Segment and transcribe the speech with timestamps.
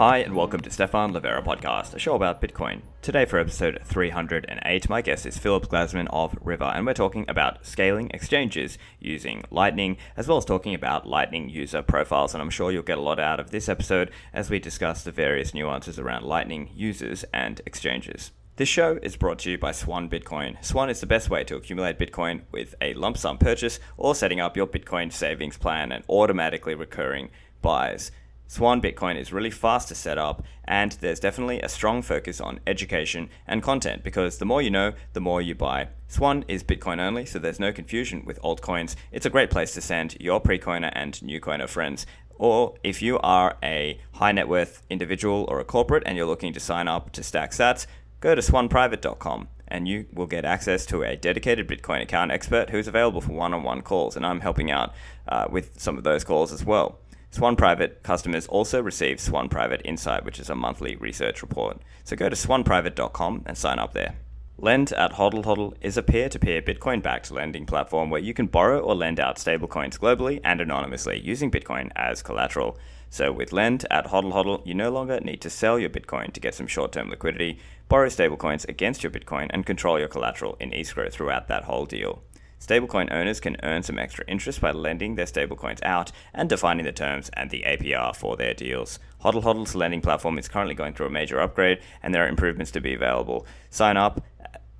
[0.00, 2.80] Hi, and welcome to Stephan Livera Podcast, a show about Bitcoin.
[3.02, 7.66] Today, for episode 308, my guest is Philip Glazman of River, and we're talking about
[7.66, 12.32] scaling exchanges using Lightning, as well as talking about Lightning user profiles.
[12.32, 15.12] And I'm sure you'll get a lot out of this episode as we discuss the
[15.12, 18.30] various nuances around Lightning users and exchanges.
[18.56, 20.64] This show is brought to you by Swan Bitcoin.
[20.64, 24.40] Swan is the best way to accumulate Bitcoin with a lump sum purchase or setting
[24.40, 27.28] up your Bitcoin savings plan and automatically recurring
[27.60, 28.10] buys.
[28.50, 32.58] Swan Bitcoin is really fast to set up, and there's definitely a strong focus on
[32.66, 35.86] education and content because the more you know, the more you buy.
[36.08, 38.96] Swan is Bitcoin only, so there's no confusion with altcoins.
[39.12, 42.06] It's a great place to send your pre coiner and new coiner friends.
[42.34, 46.52] Or if you are a high net worth individual or a corporate and you're looking
[46.54, 47.86] to sign up to Stack Sats,
[48.18, 52.88] go to swanprivate.com and you will get access to a dedicated Bitcoin account expert who's
[52.88, 54.16] available for one on one calls.
[54.16, 54.92] And I'm helping out
[55.28, 56.98] uh, with some of those calls as well.
[57.32, 61.80] Swan Private customers also receive Swan Private Insight, which is a monthly research report.
[62.02, 64.16] So go to swanprivate.com and sign up there.
[64.58, 68.34] Lend at HODL HODL is a peer to peer Bitcoin backed lending platform where you
[68.34, 72.76] can borrow or lend out stablecoins globally and anonymously using Bitcoin as collateral.
[73.10, 76.40] So with Lend at HODL HODL, you no longer need to sell your Bitcoin to
[76.40, 80.74] get some short term liquidity, borrow stablecoins against your Bitcoin, and control your collateral in
[80.74, 82.22] escrow throughout that whole deal.
[82.60, 86.92] Stablecoin owners can earn some extra interest by lending their stablecoins out and defining the
[86.92, 88.98] terms and the APR for their deals.
[89.24, 92.70] HODL HODL's lending platform is currently going through a major upgrade and there are improvements
[92.72, 93.46] to be available.
[93.70, 94.22] Sign up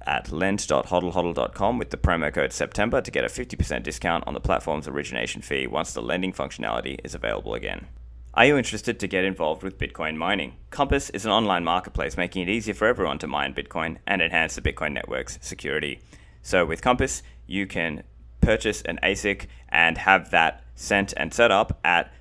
[0.06, 4.88] at lend.hodlhodl.com with the promo code September to get a 50% discount on the platform's
[4.88, 7.86] origination fee once the lending functionality is available again.
[8.32, 10.54] Are you interested to get involved with Bitcoin mining?
[10.70, 14.54] Compass is an online marketplace making it easier for everyone to mine Bitcoin and enhance
[14.54, 16.00] the Bitcoin network's security.
[16.42, 18.02] So with Compass, you can
[18.40, 22.12] purchase an ASIC and have that sent and set up at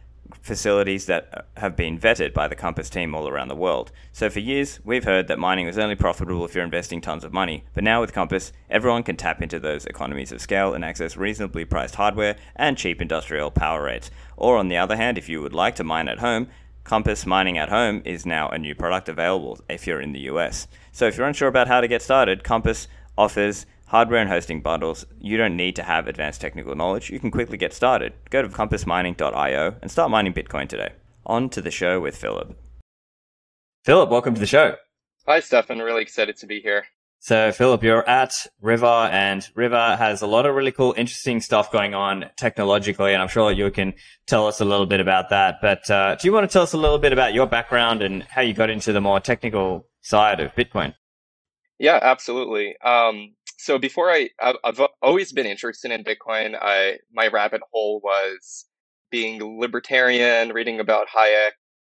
[0.41, 3.91] facilities that uh, have been vetted by the Compass team all around the world.
[4.11, 7.33] So for years, we've heard that mining was only profitable if you're investing tons of
[7.33, 7.63] money.
[7.73, 11.65] But now with Compass, everyone can tap into those economies of scale and access reasonably
[11.65, 14.11] priced hardware and cheap industrial power rates.
[14.37, 16.47] Or on the other hand, if you would like to mine at home,
[16.83, 20.67] Compass Mining at Home is now a new product available if you're in the US.
[20.91, 25.05] So if you're unsure about how to get started, Compass offers hardware and hosting bundles,
[25.19, 27.09] you don't need to have advanced technical knowledge.
[27.09, 28.13] You can quickly get started.
[28.29, 30.93] Go to compassmining.io and start mining Bitcoin today.
[31.25, 32.55] On to the show with Philip.
[33.83, 34.75] Philip, welcome to the show.
[35.27, 35.79] Hi, Stephan.
[35.79, 36.85] Really excited to be here.
[37.21, 41.69] So, Philip, you're at River, and River has a lot of really cool, interesting stuff
[41.69, 43.93] going on technologically, and I'm sure you can
[44.25, 45.55] tell us a little bit about that.
[45.61, 48.23] But uh, do you want to tell us a little bit about your background and
[48.23, 50.93] how you got into the more technical side of Bitcoin?
[51.79, 52.75] Yeah, absolutely.
[52.81, 56.57] Um, so before I, I've always been interested in Bitcoin.
[56.59, 58.65] I my rabbit hole was
[59.11, 61.51] being libertarian, reading about Hayek,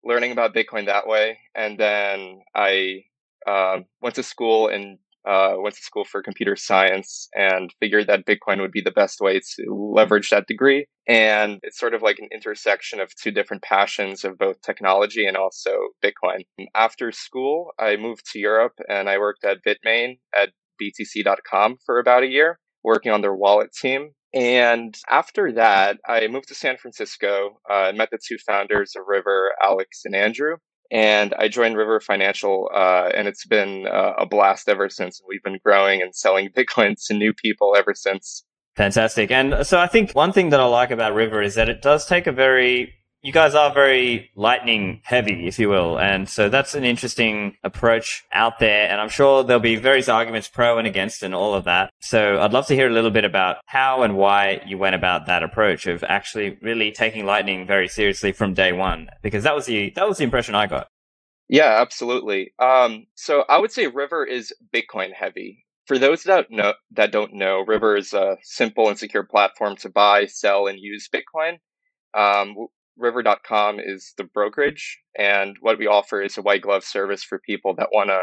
[0.03, 3.03] learning about Bitcoin that way, and then I
[3.47, 8.25] uh, went to school and uh, went to school for computer science and figured that
[8.25, 10.85] Bitcoin would be the best way to leverage that degree.
[11.07, 15.37] And it's sort of like an intersection of two different passions of both technology and
[15.37, 15.71] also
[16.03, 16.45] Bitcoin.
[16.75, 20.49] After school, I moved to Europe and I worked at Bitmain at
[20.81, 24.11] BTC.com for about a year, working on their wallet team.
[24.33, 29.51] And after that, I moved to San Francisco, uh, met the two founders of River,
[29.61, 30.55] Alex and Andrew.
[30.91, 35.21] And I joined River Financial, uh, and it's been uh, a blast ever since.
[35.25, 38.43] We've been growing and selling Bitcoin to new people ever since.
[38.75, 39.31] Fantastic.
[39.31, 42.05] And so I think one thing that I like about River is that it does
[42.05, 45.99] take a very you guys are very lightning heavy, if you will.
[45.99, 48.89] And so that's an interesting approach out there.
[48.89, 51.91] And I'm sure there'll be various arguments pro and against and all of that.
[51.99, 55.27] So I'd love to hear a little bit about how and why you went about
[55.27, 59.67] that approach of actually really taking lightning very seriously from day one, because that was
[59.67, 60.87] the, that was the impression I got.
[61.47, 62.53] Yeah, absolutely.
[62.59, 65.65] Um, so I would say River is Bitcoin heavy.
[65.85, 69.89] For those that know that don't know, River is a simple and secure platform to
[69.89, 71.57] buy, sell, and use Bitcoin.
[72.13, 72.55] Um,
[73.01, 77.75] river.com is the brokerage and what we offer is a white glove service for people
[77.75, 78.21] that want to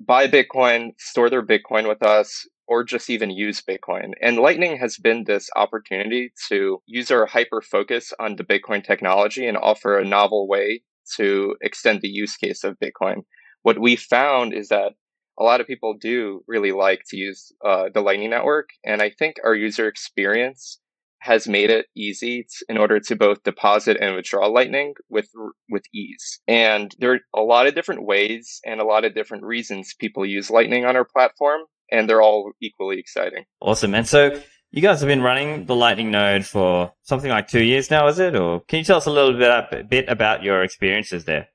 [0.00, 4.12] buy bitcoin store their bitcoin with us or just even use bitcoin.
[4.20, 9.46] And lightning has been this opportunity to use our hyper focus on the bitcoin technology
[9.46, 10.82] and offer a novel way
[11.16, 13.22] to extend the use case of bitcoin.
[13.62, 14.92] What we found is that
[15.38, 19.10] a lot of people do really like to use uh, the lightning network and i
[19.10, 20.78] think our user experience
[21.22, 25.28] has made it easy in order to both deposit and withdraw Lightning with
[25.70, 26.40] with ease.
[26.48, 30.26] And there are a lot of different ways and a lot of different reasons people
[30.26, 31.60] use Lightning on our platform,
[31.92, 33.44] and they're all equally exciting.
[33.60, 33.94] Awesome.
[33.94, 34.40] And so
[34.72, 38.18] you guys have been running the Lightning node for something like two years now, is
[38.18, 38.34] it?
[38.34, 41.48] Or can you tell us a little bit, a bit about your experiences there?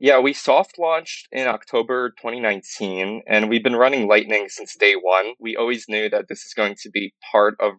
[0.00, 5.34] Yeah, we soft launched in October 2019, and we've been running Lightning since day one.
[5.38, 7.74] We always knew that this is going to be part of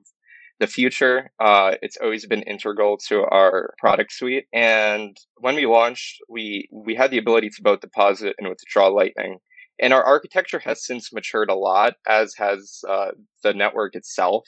[0.59, 1.31] the future.
[1.39, 4.45] Uh, it's always been integral to our product suite.
[4.53, 9.39] And when we launched, we we had the ability to both deposit and withdraw Lightning.
[9.79, 13.11] And our architecture has since matured a lot, as has uh,
[13.41, 14.47] the network itself.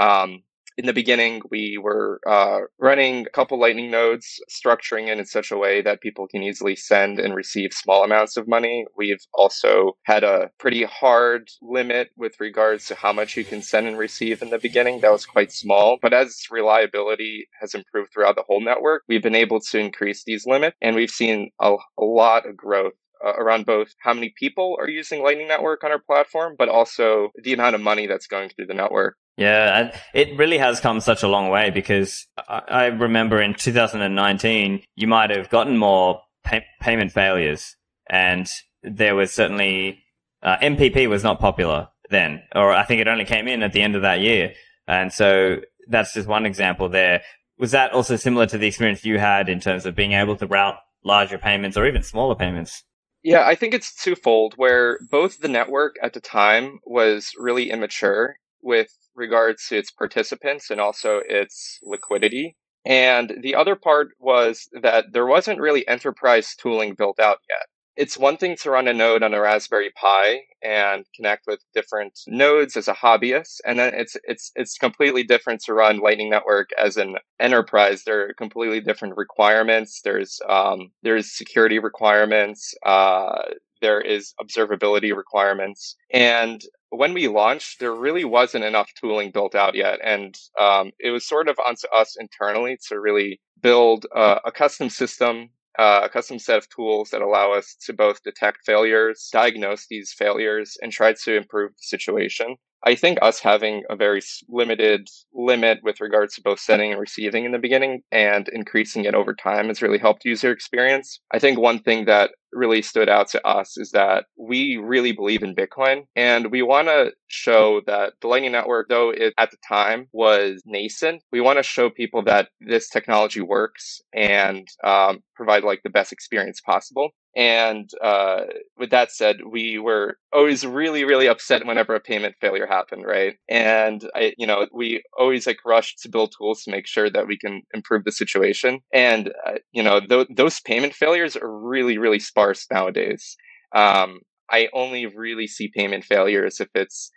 [0.00, 0.42] Um,
[0.76, 5.50] in the beginning, we were uh, running a couple Lightning nodes, structuring it in such
[5.50, 8.86] a way that people can easily send and receive small amounts of money.
[8.96, 13.86] We've also had a pretty hard limit with regards to how much you can send
[13.86, 15.00] and receive in the beginning.
[15.00, 15.98] That was quite small.
[16.02, 20.44] But as reliability has improved throughout the whole network, we've been able to increase these
[20.46, 22.94] limits and we've seen a, a lot of growth
[23.24, 27.30] uh, around both how many people are using Lightning Network on our platform, but also
[27.42, 29.16] the amount of money that's going through the network.
[29.36, 35.06] Yeah, it really has come such a long way because I remember in 2019, you
[35.08, 37.74] might have gotten more pay- payment failures,
[38.08, 38.48] and
[38.82, 40.04] there was certainly
[40.42, 43.82] uh, MPP was not popular then, or I think it only came in at the
[43.82, 44.52] end of that year,
[44.86, 45.56] and so
[45.88, 47.22] that's just one example there.
[47.58, 50.46] Was that also similar to the experience you had in terms of being able to
[50.46, 52.84] route larger payments or even smaller payments?
[53.24, 58.36] Yeah, I think it's twofold where both the network at the time was really immature
[58.62, 62.56] with regards to its participants and also its liquidity.
[62.84, 67.66] And the other part was that there wasn't really enterprise tooling built out yet
[67.96, 72.18] it's one thing to run a node on a Raspberry Pi and connect with different
[72.26, 76.70] nodes as a hobbyist, and then it's it's it's completely different to run Lightning Network
[76.80, 78.02] as an enterprise.
[78.04, 80.00] There are completely different requirements.
[80.02, 82.74] There's um, there's security requirements.
[82.84, 83.42] Uh,
[83.80, 86.62] there is observability requirements, and
[86.96, 91.26] when we launched, there really wasn't enough tooling built out yet, and um, it was
[91.26, 96.38] sort of onto us internally to really build uh, a custom system uh, a custom
[96.38, 101.12] set of tools that allow us to both detect failures, diagnose these failures, and try
[101.12, 102.56] to improve the situation.
[102.86, 107.46] I think us having a very limited limit with regards to both sending and receiving
[107.46, 111.18] in the beginning and increasing it over time has really helped user experience.
[111.32, 115.42] I think one thing that really stood out to us is that we really believe
[115.42, 119.56] in Bitcoin and we want to show that the Lightning Network, though it at the
[119.66, 125.64] time was nascent, we want to show people that this technology works and um, provide
[125.64, 127.10] like the best experience possible.
[127.36, 128.42] And uh,
[128.78, 133.34] with that said, we were always really, really upset whenever a payment failure happened, right?
[133.48, 137.26] And I, you know, we always like rushed to build tools to make sure that
[137.26, 138.80] we can improve the situation.
[138.92, 143.36] And uh, you know, th- those payment failures are really, really sparse nowadays.
[143.74, 144.20] Um,
[144.50, 147.10] I only really see payment failures if it's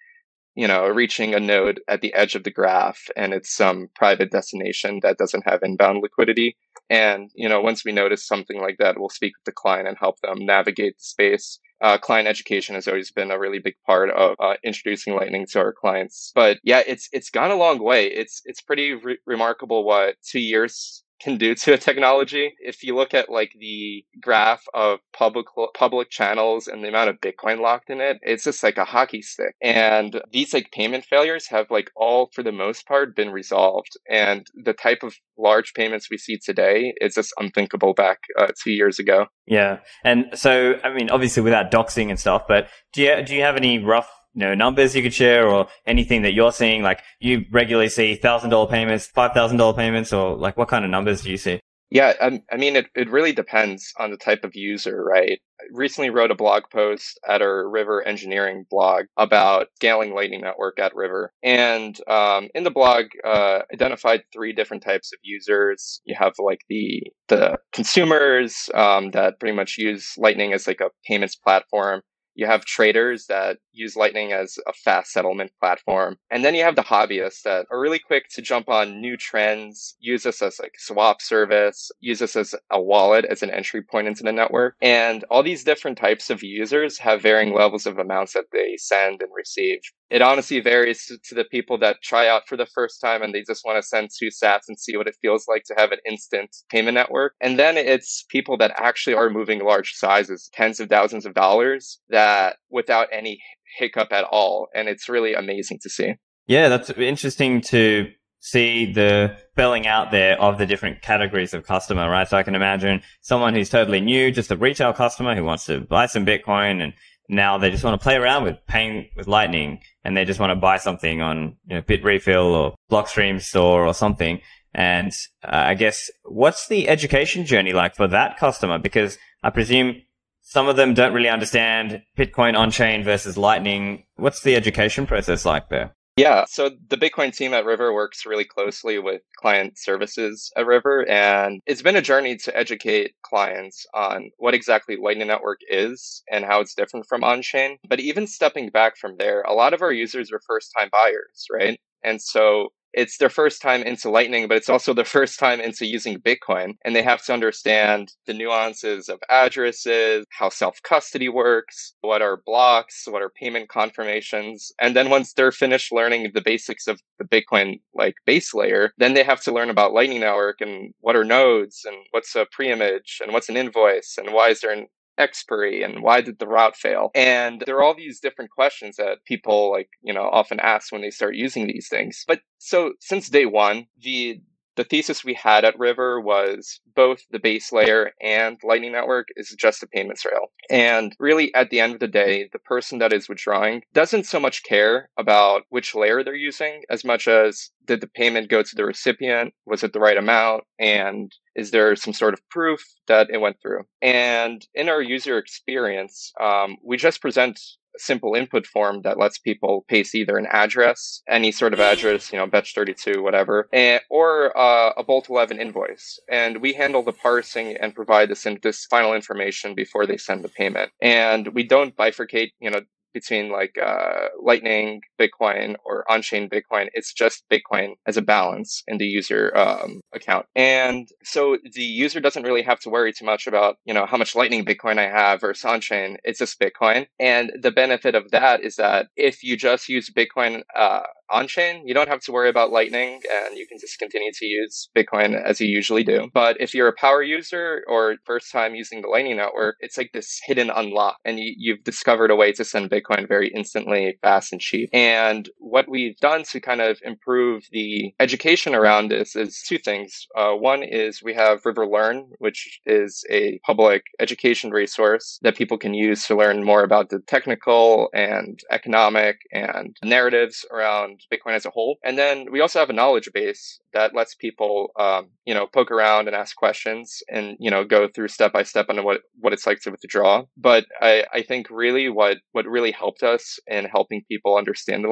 [0.57, 4.31] you know, reaching a node at the edge of the graph and it's some private
[4.31, 6.57] destination that doesn't have inbound liquidity.
[6.89, 9.95] And, you know, once we notice something like that, we'll speak with the client and
[9.99, 11.59] help them navigate the space.
[11.79, 15.59] Uh, client education has always been a really big part of uh, introducing Lightning to
[15.59, 16.31] our clients.
[16.33, 18.07] But yeah, it's it's gone a long way.
[18.07, 22.53] It's it's pretty re- remarkable what two years can do to a technology.
[22.59, 27.21] If you look at like the graph of public public channels and the amount of
[27.21, 29.55] Bitcoin locked in it, it's just like a hockey stick.
[29.61, 33.97] And these like payment failures have like all for the most part been resolved.
[34.09, 38.71] And the type of large payments we see today is just unthinkable back uh, two
[38.71, 39.27] years ago.
[39.45, 43.41] Yeah, and so I mean, obviously without doxing and stuff, but do you do you
[43.41, 46.83] have any rough you know, numbers you could share or anything that you're seeing?
[46.83, 50.85] Like you regularly see thousand dollar payments, five thousand dollar payments, or like what kind
[50.85, 51.59] of numbers do you see?
[51.89, 55.39] Yeah, I, I mean, it, it really depends on the type of user, right?
[55.59, 60.79] I recently wrote a blog post at our River Engineering blog about scaling Lightning Network
[60.79, 61.31] at River.
[61.41, 66.01] And um, in the blog, uh, identified three different types of users.
[66.05, 70.91] You have like the the consumers um, that pretty much use Lightning as like a
[71.07, 72.01] payments platform.
[72.35, 76.17] You have traders that use Lightning as a fast settlement platform.
[76.29, 79.95] And then you have the hobbyists that are really quick to jump on new trends,
[79.99, 84.07] use this as like swap service, use this as a wallet as an entry point
[84.07, 84.75] into the network.
[84.81, 89.21] And all these different types of users have varying levels of amounts that they send
[89.21, 89.79] and receive
[90.09, 93.43] it honestly varies to, the people that try out for the first time and they
[93.43, 95.99] just want to send two sats and see what it feels like to have an
[96.07, 97.33] instant payment network.
[97.41, 101.99] And then it's people that actually are moving large sizes, tens of thousands of dollars,
[102.09, 103.39] that without any
[103.77, 104.67] hiccup at all.
[104.73, 106.13] And it's really amazing to see.
[106.47, 108.09] Yeah, that's interesting to
[108.39, 112.27] see the spelling out there of the different categories of customer, right?
[112.27, 115.81] So I can imagine someone who's totally new, just a retail customer who wants to
[115.81, 116.93] buy some Bitcoin and
[117.29, 120.51] now they just want to play around with paying with Lightning and they just want
[120.51, 124.39] to buy something on you know, Bitrefill or Blockstream store or something.
[124.73, 125.11] And
[125.43, 128.77] uh, I guess what's the education journey like for that customer?
[128.77, 130.01] Because I presume
[130.49, 134.05] some of them don't really understand Bitcoin on chain versus Lightning.
[134.15, 135.93] What's the education process like there?
[136.15, 141.05] Yeah, so the Bitcoin team at River works really closely with client services at River,
[141.07, 146.45] and it's been a journey to educate clients on what exactly Lightning Network is and
[146.45, 147.77] how it's different from on chain.
[147.87, 151.45] But even stepping back from there, a lot of our users are first time buyers,
[151.51, 151.77] right?
[152.03, 155.85] And so it's their first time into Lightning, but it's also their first time into
[155.85, 156.73] using Bitcoin.
[156.83, 162.41] And they have to understand the nuances of addresses, how self custody works, what are
[162.45, 164.71] blocks, what are payment confirmations.
[164.81, 169.13] And then once they're finished learning the basics of the Bitcoin like base layer, then
[169.13, 173.19] they have to learn about Lightning Network and what are nodes and what's a pre-image
[173.23, 174.87] and what's an invoice and why is there an
[175.17, 177.11] expiry and why did the route fail?
[177.15, 181.01] And there are all these different questions that people like, you know, often ask when
[181.01, 182.23] they start using these things.
[182.27, 184.41] But so since day one, the
[184.77, 189.53] the thesis we had at River was both the base layer and Lightning Network is
[189.57, 190.51] just a payments rail.
[190.69, 194.39] And really, at the end of the day, the person that is withdrawing doesn't so
[194.39, 198.75] much care about which layer they're using as much as did the payment go to
[198.75, 199.53] the recipient?
[199.65, 200.65] Was it the right amount?
[200.77, 203.85] And is there some sort of proof that it went through?
[204.01, 207.59] And in our user experience, um, we just present
[207.97, 212.37] simple input form that lets people paste either an address, any sort of address, you
[212.37, 216.19] know, bech32, whatever, and, or uh, a Bolt 11 invoice.
[216.29, 220.43] And we handle the parsing and provide this, in, this final information before they send
[220.43, 220.91] the payment.
[221.01, 222.81] And we don't bifurcate, you know,
[223.13, 226.87] between like uh, Lightning Bitcoin or on-chain Bitcoin.
[226.93, 232.19] It's just Bitcoin as a balance in the user um, account, and so the user
[232.19, 235.09] doesn't really have to worry too much about you know how much Lightning Bitcoin I
[235.09, 236.17] have versus on-chain.
[236.23, 240.61] It's just Bitcoin, and the benefit of that is that if you just use Bitcoin
[240.75, 244.31] uh, on chain, you don't have to worry about Lightning and you can just continue
[244.33, 246.29] to use Bitcoin as you usually do.
[246.33, 250.11] But if you're a power user or first time using the Lightning Network, it's like
[250.13, 254.51] this hidden unlock and you, have discovered a way to send Bitcoin very instantly, fast,
[254.51, 254.89] and cheap.
[254.93, 260.27] And what we've done to kind of improve the education around this is two things.
[260.35, 265.77] Uh, one is we have River Learn, which is a public education resource that people
[265.77, 271.65] can use to learn more about the technical and economic and narratives around Bitcoin as
[271.65, 271.97] a whole.
[272.03, 275.91] And then we also have a knowledge base that lets people, um, you know, poke
[275.91, 279.53] around and ask questions and, you know, go through step by step on what, what
[279.53, 280.43] it's like to withdraw.
[280.57, 285.09] But I, I think really what, what really helped us in helping people understand the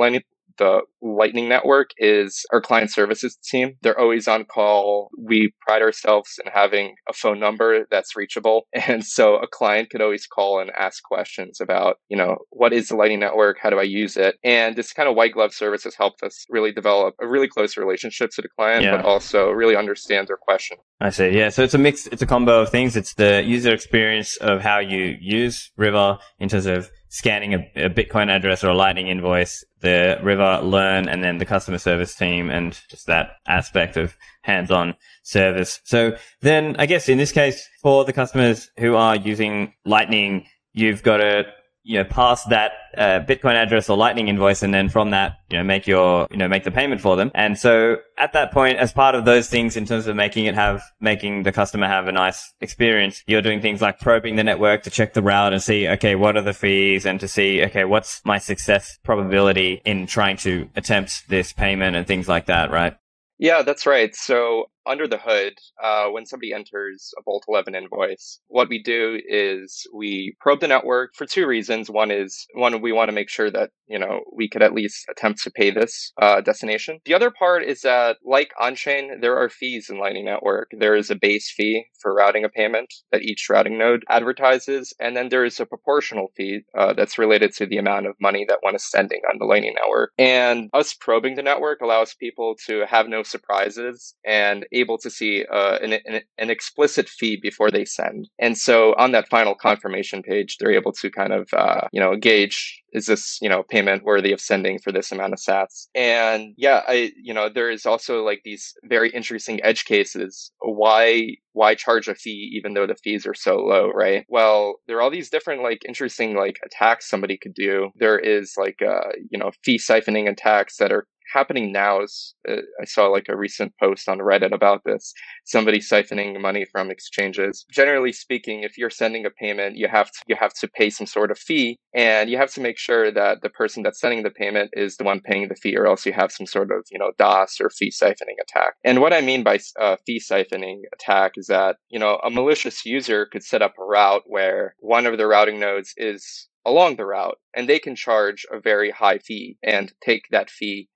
[0.58, 3.76] the Lightning Network is our client services team.
[3.82, 5.10] They're always on call.
[5.18, 8.68] We pride ourselves in having a phone number that's reachable.
[8.88, 12.90] And so a client could always call and ask questions about, you know, what is
[12.90, 13.58] the Lightning Network?
[13.60, 14.36] How do I use it?
[14.44, 17.78] And this kind of white glove service has helped us really develop a really close
[17.78, 18.96] relationship to the client, yeah.
[18.96, 20.78] but also really understand their question.
[21.02, 21.30] I see.
[21.30, 21.50] Yeah.
[21.50, 22.96] So it's a mix, it's a combo of things.
[22.96, 27.90] It's the user experience of how you use River in terms of scanning a, a,
[27.90, 32.50] Bitcoin address or a Lightning invoice, the River Learn, and then the customer service team,
[32.50, 35.80] and just that aspect of hands-on service.
[35.86, 41.04] So then, I guess in this case, for the customers who are using Lightning, you've
[41.04, 41.46] got to
[41.88, 45.58] you know, pass that uh, Bitcoin address or Lightning invoice, and then from that, you
[45.58, 47.30] know, make your, you know, make the payment for them.
[47.36, 50.56] And so at that point, as part of those things, in terms of making it
[50.56, 54.82] have, making the customer have a nice experience, you're doing things like probing the network
[54.84, 57.86] to check the route and see, okay, what are the fees, and to see, okay,
[57.86, 62.98] what's my success probability in trying to attempt this payment and things like that, right?
[63.38, 64.16] Yeah, that's right.
[64.16, 69.20] So under the hood, uh, when somebody enters a Bolt 11 invoice, what we do
[69.28, 71.90] is we probe the network for two reasons.
[71.90, 75.06] One is one, we want to make sure that, you know, we could at least
[75.10, 77.00] attempt to pay this uh, destination.
[77.06, 80.72] The other part is that, like on chain, there are fees in Lightning Network.
[80.78, 85.16] There is a base fee for routing a payment that each routing node advertises, and
[85.16, 88.60] then there is a proportional fee uh, that's related to the amount of money that
[88.62, 90.12] one is sending on the Lightning Network.
[90.18, 95.46] And us probing the network allows people to have no surprises and able to see
[95.52, 98.30] uh, an, an, an, explicit fee before they send.
[98.40, 102.16] And so on that final confirmation page, they're able to kind of, uh, you know,
[102.16, 105.88] gauge is this, you know, payment worthy of sending for this amount of sats?
[105.94, 110.52] And yeah, I, you know, there is also like these very interesting edge cases.
[110.60, 114.26] Why, why charge a fee even though the fees are so low, right?
[114.30, 117.90] Well, there are all these different like interesting like attacks somebody could do.
[117.96, 122.58] There is like, uh, you know, fee siphoning attacks that are happening now is uh,
[122.82, 125.14] I saw like a recent post on Reddit about this.
[125.46, 127.66] Somebody siphoning money from exchanges.
[127.72, 131.08] Generally speaking, if you're sending a payment, you have to you have to pay some
[131.08, 134.30] sort of fee, and you have to make sure that the person that's sending the
[134.30, 137.00] payment is the one paying the fee, or else you have some sort of you
[137.00, 138.76] know DOS or fee siphoning attack.
[138.84, 142.86] And what I mean by uh, fee siphoning attack is that you know a malicious
[142.86, 147.06] user could set up a route where one of the routing nodes is along the
[147.06, 150.90] route and they can charge a very high fee and take that fee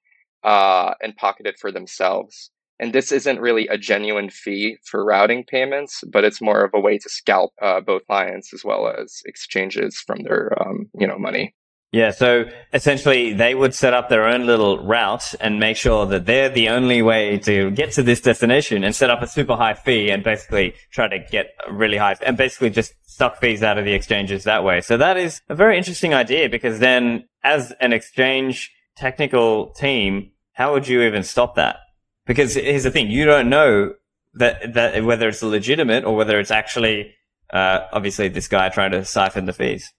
[0.43, 2.51] uh, and pocket it for themselves.
[2.79, 6.79] And this isn't really a genuine fee for routing payments, but it's more of a
[6.79, 11.17] way to scalp uh, both clients as well as exchanges from their um, you know
[11.17, 11.53] money.
[11.91, 16.27] Yeah, so essentially they would set up their own little route and make sure that
[16.27, 19.73] they're the only way to get to this destination and set up a super high
[19.73, 23.85] fee and basically try to get really high and basically just suck fees out of
[23.85, 24.81] the exchanges that way.
[24.81, 30.73] So that is a very interesting idea because then as an exchange technical team, how
[30.73, 31.77] would you even stop that?
[32.25, 33.93] Because here's the thing, you don't know
[34.33, 37.15] that, that whether it's legitimate or whether it's actually,
[37.51, 39.91] uh, obviously this guy trying to siphon the fees.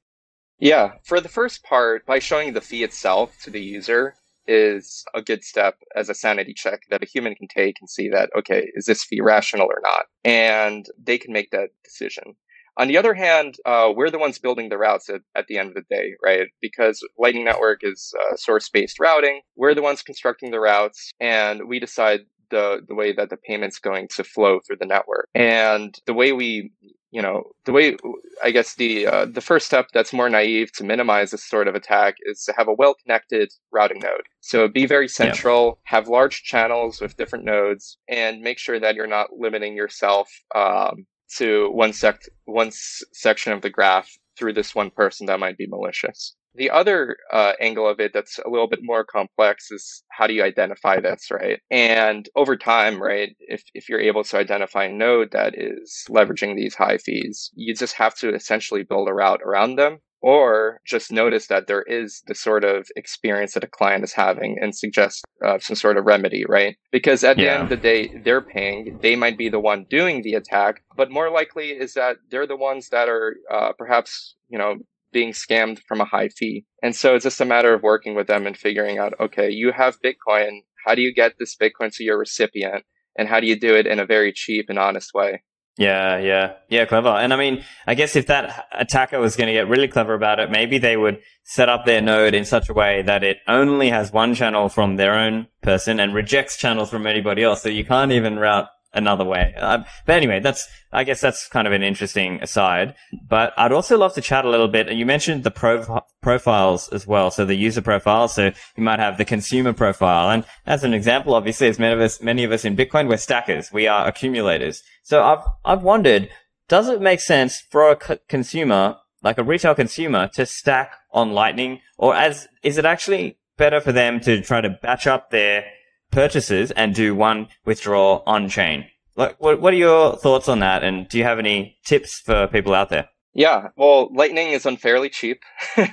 [0.59, 4.15] Yeah, for the first part, by showing the fee itself to the user
[4.47, 8.09] is a good step as a sanity check that a human can take and see
[8.11, 10.07] that, okay, is this fee rational or not?
[10.25, 12.35] And they can make that decision.
[12.77, 15.69] On the other hand, uh, we're the ones building the routes at, at, the end
[15.71, 16.49] of the day, right?
[16.61, 19.41] Because Lightning Network is uh, source based routing.
[19.57, 23.79] We're the ones constructing the routes, and we decide the, the way that the payment's
[23.79, 25.29] going to flow through the network.
[25.35, 26.73] And the way we
[27.11, 27.97] you know the way
[28.43, 31.75] i guess the uh, the first step that's more naive to minimize this sort of
[31.75, 35.97] attack is to have a well connected routing node so be very central yeah.
[35.97, 41.07] have large channels with different nodes and make sure that you're not limiting yourself um,
[41.37, 45.67] to one sect one section of the graph through this one person that might be
[45.67, 50.27] malicious the other uh, angle of it that's a little bit more complex is how
[50.27, 51.61] do you identify this, right?
[51.71, 56.57] And over time, right, if, if you're able to identify a node that is leveraging
[56.57, 61.11] these high fees, you just have to essentially build a route around them or just
[61.11, 65.25] notice that there is the sort of experience that a client is having and suggest
[65.45, 66.77] uh, some sort of remedy, right?
[66.93, 67.45] Because at yeah.
[67.45, 68.99] the end of the day, they're paying.
[69.01, 72.57] They might be the one doing the attack, but more likely is that they're the
[72.57, 74.77] ones that are uh, perhaps, you know,
[75.13, 76.65] being scammed from a high fee.
[76.83, 79.73] And so it's just a matter of working with them and figuring out, okay, you
[79.73, 80.61] have Bitcoin.
[80.87, 82.85] How do you get this Bitcoin to your recipient?
[83.19, 85.43] And how do you do it in a very cheap and honest way?
[85.77, 87.09] Yeah, yeah, yeah, clever.
[87.09, 90.39] And I mean, I guess if that attacker was going to get really clever about
[90.39, 93.89] it, maybe they would set up their node in such a way that it only
[93.89, 97.63] has one channel from their own person and rejects channels from anybody else.
[97.63, 99.55] So you can't even route another way.
[99.57, 102.95] Uh, but anyway, that's, I guess that's kind of an interesting aside.
[103.29, 104.89] But I'd also love to chat a little bit.
[104.89, 107.31] And You mentioned the pro- profiles as well.
[107.31, 108.29] So the user profile.
[108.29, 110.31] So you might have the consumer profile.
[110.31, 113.17] And as an example, obviously, as many of us, many of us in Bitcoin, we're
[113.17, 113.73] stackers.
[113.73, 114.83] We are accumulators.
[115.03, 116.31] So I've, I've wondered,
[116.69, 117.97] does it make sense for a
[118.29, 121.81] consumer, like a retail consumer, to stack on Lightning?
[121.99, 125.65] Or as, is it actually better for them to try to batch up their
[126.11, 128.87] purchases and do one withdrawal on chain.
[129.17, 130.83] Like, what, what are your thoughts on that?
[130.83, 133.09] And do you have any tips for people out there?
[133.33, 135.43] Yeah, well, Lightning is unfairly cheap,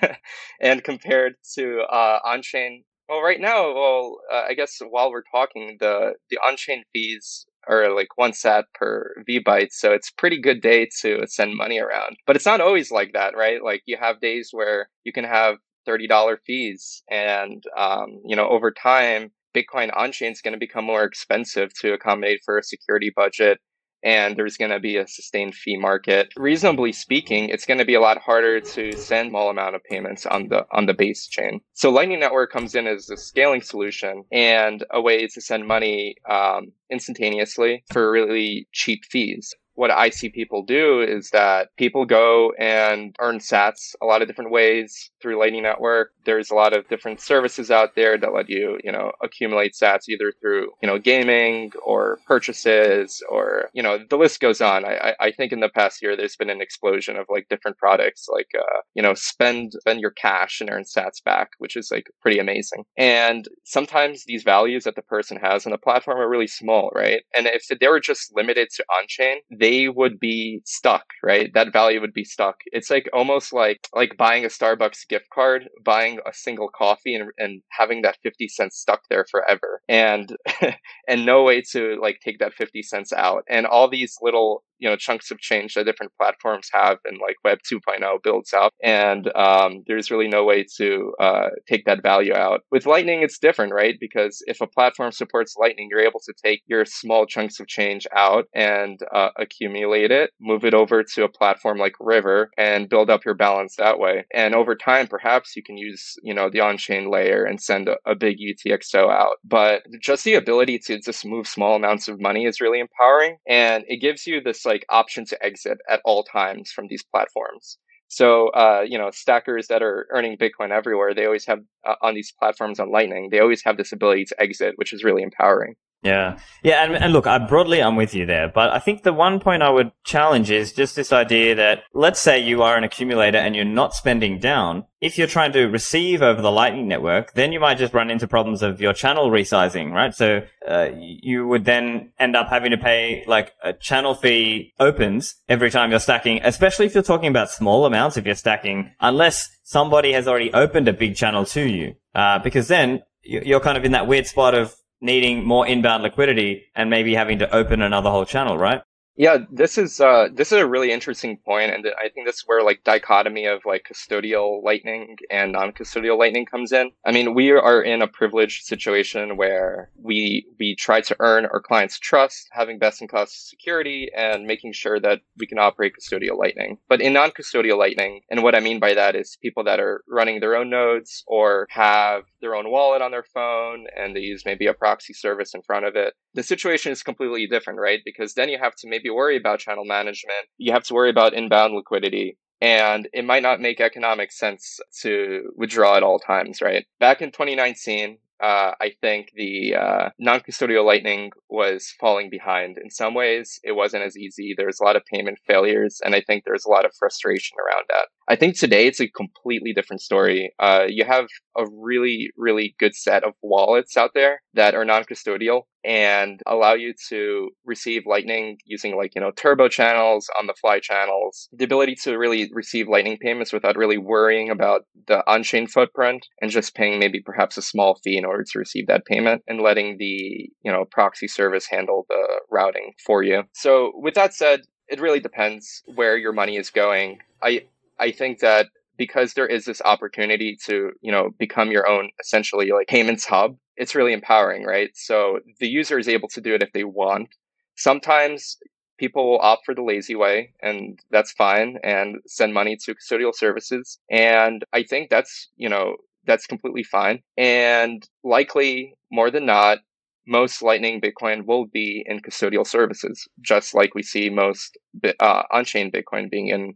[0.61, 5.77] and compared to uh, on-chain, well, right now, well, uh, I guess while we're talking,
[5.79, 10.61] the the on-chain fees are like one sat per V byte, so it's pretty good
[10.61, 12.17] day to send money around.
[12.25, 13.63] But it's not always like that, right?
[13.63, 18.49] Like you have days where you can have thirty dollar fees, and um, you know,
[18.49, 22.63] over time, Bitcoin on chain is going to become more expensive to accommodate for a
[22.63, 23.59] security budget.
[24.03, 26.31] And there's going to be a sustained fee market.
[26.37, 30.27] Reasonably speaking, it's going to be a lot harder to send small amount of payments
[30.27, 31.61] on the on the base chain.
[31.73, 36.15] So Lightning Network comes in as a scaling solution and a way to send money
[36.29, 42.51] um, instantaneously for really cheap fees what I see people do is that people go
[42.57, 46.13] and earn sats a lot of different ways through Lightning Network.
[46.25, 50.09] There's a lot of different services out there that let you, you know, accumulate sats
[50.09, 54.83] either through, you know, gaming or purchases or, you know, the list goes on.
[54.83, 58.25] I, I think in the past year, there's been an explosion of like different products
[58.27, 62.07] like, uh, you know, spend, spend your cash and earn sats back, which is like
[62.19, 62.83] pretty amazing.
[62.97, 67.21] And sometimes these values that the person has on the platform are really small, right?
[67.37, 71.51] And if they were just limited to on chain, they would be stuck, right?
[71.53, 72.57] That value would be stuck.
[72.67, 77.31] It's like almost like like buying a Starbucks gift card, buying a single coffee and,
[77.37, 79.81] and having that 50 cents stuck there forever.
[79.89, 80.35] And
[81.07, 83.43] and no way to like take that 50 cents out.
[83.49, 87.35] And all these little you know chunks of change that different platforms have and like
[87.43, 88.73] web 2.0 builds out.
[88.83, 92.61] And um, there's really no way to uh, take that value out.
[92.71, 93.95] With lightning it's different right?
[93.99, 98.07] Because if a platform supports lightning you're able to take your small chunks of change
[98.15, 103.09] out and uh, accumulate it move it over to a platform like river and build
[103.09, 104.25] up your balance that way.
[104.33, 107.97] And over time perhaps you can use you know the on-chain layer and send a,
[108.05, 109.37] a big utxo out.
[109.43, 113.37] But just the ability to just move small amounts of money is really empowering.
[113.47, 117.79] And it gives you this like option to exit at all times from these platforms.
[118.09, 122.13] So, uh, you know, stackers that are earning Bitcoin everywhere, they always have uh, on
[122.13, 125.75] these platforms on Lightning, they always have this ability to exit, which is really empowering.
[126.03, 126.37] Yeah.
[126.63, 126.83] Yeah.
[126.83, 129.63] And, and look, I broadly, I'm with you there, but I think the one point
[129.63, 133.55] I would challenge is just this idea that let's say you are an accumulator and
[133.55, 134.85] you're not spending down.
[135.01, 138.27] If you're trying to receive over the Lightning Network, then you might just run into
[138.27, 140.13] problems of your channel resizing, right?
[140.13, 145.35] So, uh, you would then end up having to pay like a channel fee opens
[145.49, 149.49] every time you're stacking, especially if you're talking about small amounts, if you're stacking, unless
[149.63, 151.95] somebody has already opened a big channel to you.
[152.15, 156.65] Uh, because then you're kind of in that weird spot of needing more inbound liquidity
[156.75, 158.81] and maybe having to open another whole channel, right?
[159.17, 162.43] Yeah, this is uh, this is a really interesting point, and I think this is
[162.45, 166.91] where like dichotomy of like custodial lightning and non-custodial lightning comes in.
[167.03, 171.59] I mean, we are in a privileged situation where we we try to earn our
[171.59, 176.77] clients' trust, having best-in-class security, and making sure that we can operate custodial lightning.
[176.87, 180.41] But in non-custodial lightning, and what I mean by that is people that are running
[180.41, 184.67] their own nodes or have their own wallet on their phone, and they use maybe
[184.67, 186.13] a proxy service in front of it.
[186.33, 188.01] The situation is completely different, right?
[188.05, 190.47] Because then you have to maybe worry about channel management.
[190.57, 192.37] You have to worry about inbound liquidity.
[192.59, 196.85] And it might not make economic sense to withdraw at all times, right?
[196.99, 202.77] Back in 2019, uh, I think the uh, non custodial Lightning was falling behind.
[202.77, 204.53] In some ways, it wasn't as easy.
[204.55, 207.57] There was a lot of payment failures, and I think there's a lot of frustration
[207.59, 208.07] around that.
[208.29, 210.53] I think today it's a completely different story.
[210.59, 215.03] Uh, you have a really, really good set of wallets out there that are non
[215.05, 220.53] custodial and allow you to receive Lightning using like, you know, turbo channels, on the
[220.53, 225.43] fly channels, the ability to really receive Lightning payments without really worrying about the on
[225.43, 229.05] chain footprint and just paying maybe perhaps a small fee in order to receive that
[229.05, 233.43] payment and letting the, you know, proxy service handle the routing for you.
[233.53, 237.19] So with that said, it really depends where your money is going.
[237.41, 237.61] I
[237.97, 242.71] I think that because there is this opportunity to, you know, become your own essentially
[242.71, 244.89] like payments hub, it's really empowering, right?
[244.95, 247.29] So the user is able to do it if they want.
[247.75, 248.57] Sometimes
[248.97, 253.33] people will opt for the lazy way and that's fine and send money to custodial
[253.33, 253.99] services.
[254.09, 257.21] And I think that's, you know, that's completely fine.
[257.37, 259.79] And likely more than not,
[260.27, 264.77] most Lightning Bitcoin will be in custodial services, just like we see most
[265.21, 266.73] uh, on-chain Bitcoin being in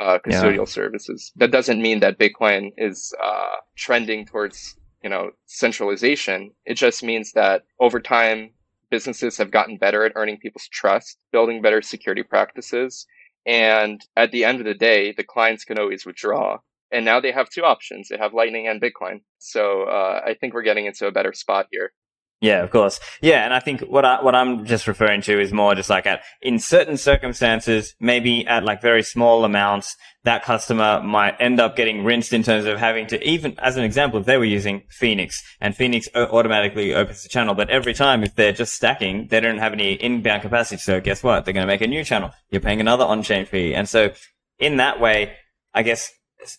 [0.00, 0.64] uh, custodial yeah.
[0.64, 1.32] services.
[1.36, 6.52] That doesn't mean that Bitcoin is uh, trending towards you know centralization.
[6.64, 8.50] It just means that over time,
[8.90, 13.06] businesses have gotten better at earning people's trust, building better security practices,
[13.46, 16.58] and at the end of the day, the clients can always withdraw.
[16.90, 19.22] And now they have two options: they have Lightning and Bitcoin.
[19.38, 21.92] So uh, I think we're getting into a better spot here.
[22.42, 22.98] Yeah, of course.
[23.20, 26.06] Yeah, and I think what I what I'm just referring to is more just like
[26.08, 31.76] at in certain circumstances, maybe at like very small amounts, that customer might end up
[31.76, 34.82] getting rinsed in terms of having to even as an example, if they were using
[34.90, 39.38] Phoenix and Phoenix automatically opens the channel, but every time if they're just stacking, they
[39.38, 40.78] don't have any inbound capacity.
[40.78, 41.44] So guess what?
[41.44, 42.32] They're going to make a new channel.
[42.50, 44.10] You're paying another on-chain fee, and so
[44.58, 45.36] in that way,
[45.74, 46.10] I guess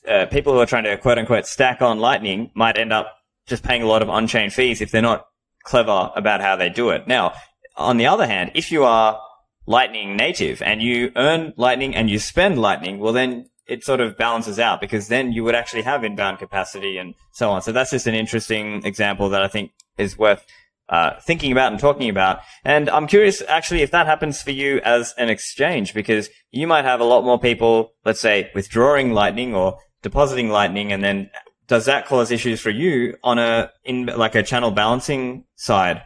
[0.08, 3.14] uh, people who are trying to quote unquote stack on Lightning might end up
[3.48, 5.26] just paying a lot of on-chain fees if they're not
[5.64, 7.08] clever about how they do it.
[7.08, 7.34] Now,
[7.76, 9.20] on the other hand, if you are
[9.66, 14.18] Lightning native and you earn Lightning and you spend Lightning, well, then it sort of
[14.18, 17.62] balances out because then you would actually have inbound capacity and so on.
[17.62, 20.46] So that's just an interesting example that I think is worth
[20.90, 22.42] uh, thinking about and talking about.
[22.66, 26.84] And I'm curious actually if that happens for you as an exchange because you might
[26.84, 31.30] have a lot more people, let's say, withdrawing Lightning or depositing Lightning and then
[31.74, 36.04] does that cause issues for you on a in like a channel balancing side?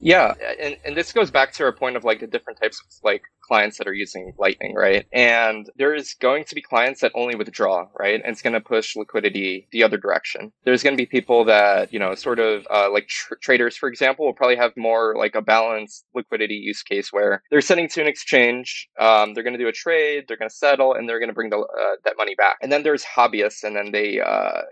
[0.00, 2.86] Yeah, and, and this goes back to our point of like the different types of
[3.04, 5.06] like clients that are using Lightning, right?
[5.12, 8.20] And there's going to be clients that only withdraw, right?
[8.22, 10.52] And it's going to push liquidity the other direction.
[10.64, 13.88] There's going to be people that, you know, sort of uh, like tr- traders, for
[13.88, 18.00] example, will probably have more like a balanced liquidity use case where they're sending to
[18.00, 21.18] an exchange, um, they're going to do a trade, they're going to settle, and they're
[21.18, 22.56] going to bring the, uh, that money back.
[22.62, 24.62] And then there's hobbyists, and then they, uh,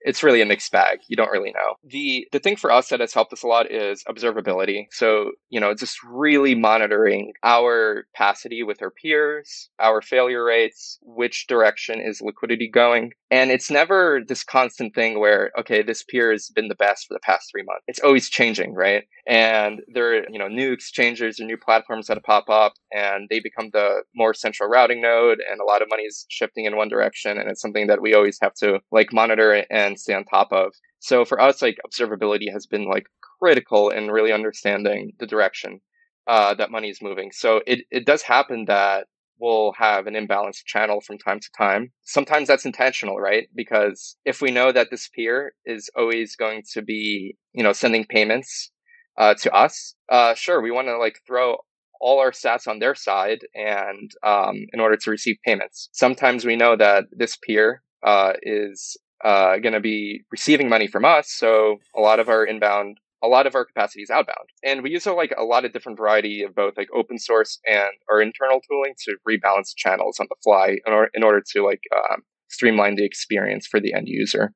[0.00, 0.98] it's really a mixed bag.
[1.06, 1.76] You don't really know.
[1.84, 4.86] The the thing for us that has helped us a lot is observability.
[4.90, 11.46] So you know, just really monitoring our capacity with our peers, our failure rates, which
[11.46, 13.12] direction is liquidity going.
[13.30, 17.14] And it's never this constant thing where, okay, this peer has been the best for
[17.14, 17.84] the past three months.
[17.86, 19.04] It's always changing, right?
[19.26, 23.40] And there are, you know, new exchanges or new platforms that pop up and they
[23.40, 26.88] become the more central routing node and a lot of money is shifting in one
[26.88, 27.38] direction.
[27.38, 30.72] And it's something that we always have to like monitor and stay on top of.
[31.00, 33.06] So for us, like observability has been like
[33.38, 35.80] critical in really understanding the direction
[36.28, 37.30] uh, that money is moving.
[37.32, 39.06] So it, it does happen that
[39.40, 41.92] we'll have an imbalanced channel from time to time.
[42.02, 43.48] Sometimes that's intentional, right?
[43.54, 48.04] Because if we know that this peer is always going to be, you know, sending
[48.04, 48.70] payments
[49.16, 51.56] uh, to us, uh, sure, we want to like throw
[52.00, 55.88] all our sats on their side and um, in order to receive payments.
[55.92, 61.04] Sometimes we know that this peer uh, is uh, going to be receiving money from
[61.04, 64.48] us, so a lot of our inbound a lot of our capacity is outbound.
[64.64, 67.58] And we use a, like a lot of different variety of both like open source
[67.66, 71.64] and our internal tooling to rebalance channels on the fly in, or- in order to
[71.64, 74.52] like um, streamline the experience for the end user.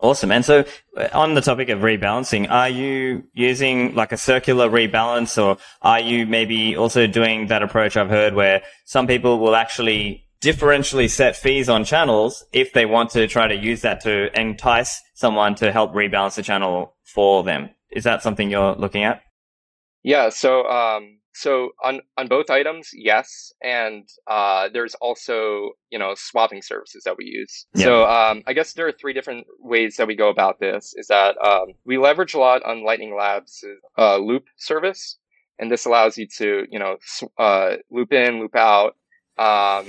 [0.00, 0.32] Awesome.
[0.32, 0.64] And so
[0.96, 6.00] uh, on the topic of rebalancing, are you using like a circular rebalance or are
[6.00, 11.36] you maybe also doing that approach I've heard where some people will actually differentially set
[11.36, 15.70] fees on channels if they want to try to use that to entice someone to
[15.70, 17.70] help rebalance the channel for them?
[17.92, 19.22] Is that something you're looking at?
[20.02, 20.30] Yeah.
[20.30, 26.62] So, um, so on on both items, yes, and uh, there's also you know swapping
[26.62, 27.66] services that we use.
[27.74, 27.84] Yeah.
[27.84, 30.92] So um, I guess there are three different ways that we go about this.
[30.96, 33.64] Is that um, we leverage a lot on Lightning Labs'
[33.96, 35.18] uh, loop service,
[35.58, 36.96] and this allows you to you know
[37.38, 38.96] uh, loop in, loop out,
[39.38, 39.86] um,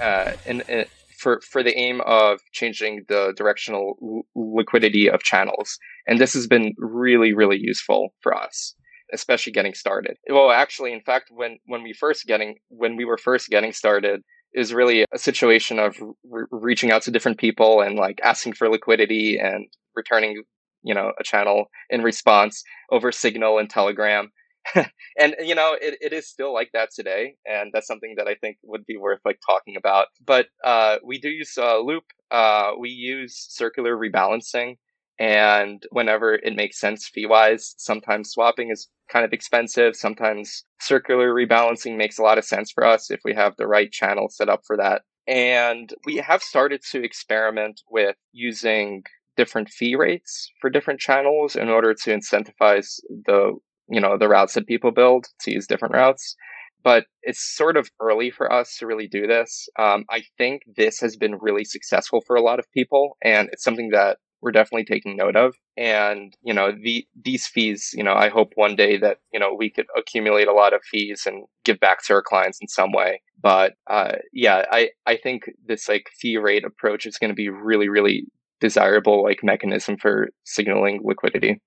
[0.00, 0.86] uh, and, and
[1.22, 4.26] for for the aim of changing the directional l-
[4.60, 5.78] liquidity of channels.
[6.06, 8.74] And this has been really, really useful for us,
[9.12, 10.14] especially getting started.
[10.28, 14.22] Well, actually, in fact, when, when we first getting, when we were first getting started,
[14.52, 15.96] is really a situation of
[16.28, 20.42] re- reaching out to different people and like asking for liquidity and returning,
[20.82, 24.30] you know, a channel in response over Signal and Telegram.
[25.18, 28.34] and you know it, it is still like that today and that's something that i
[28.36, 32.72] think would be worth like talking about but uh, we do use uh, loop uh,
[32.78, 34.76] we use circular rebalancing
[35.18, 39.94] and whenever it makes sense fee wise, sometimes swapping is kind of expensive.
[39.94, 43.92] Sometimes circular rebalancing makes a lot of sense for us if we have the right
[43.92, 45.02] channel set up for that.
[45.28, 49.04] And we have started to experiment with using
[49.36, 53.54] different fee rates for different channels in order to incentivize the
[53.92, 56.36] you know the routes that people build to use different routes
[56.84, 59.68] but it's sort of early for us to really do this.
[59.78, 63.62] Um, I think this has been really successful for a lot of people, and it's
[63.62, 65.54] something that we're definitely taking note of.
[65.76, 69.54] And, you know, the, these fees, you know, I hope one day that, you know,
[69.54, 72.90] we could accumulate a lot of fees and give back to our clients in some
[72.92, 73.22] way.
[73.40, 77.50] But, uh, yeah, I, I think this like fee rate approach is going to be
[77.50, 78.24] really, really
[78.60, 81.60] desirable like mechanism for signaling liquidity.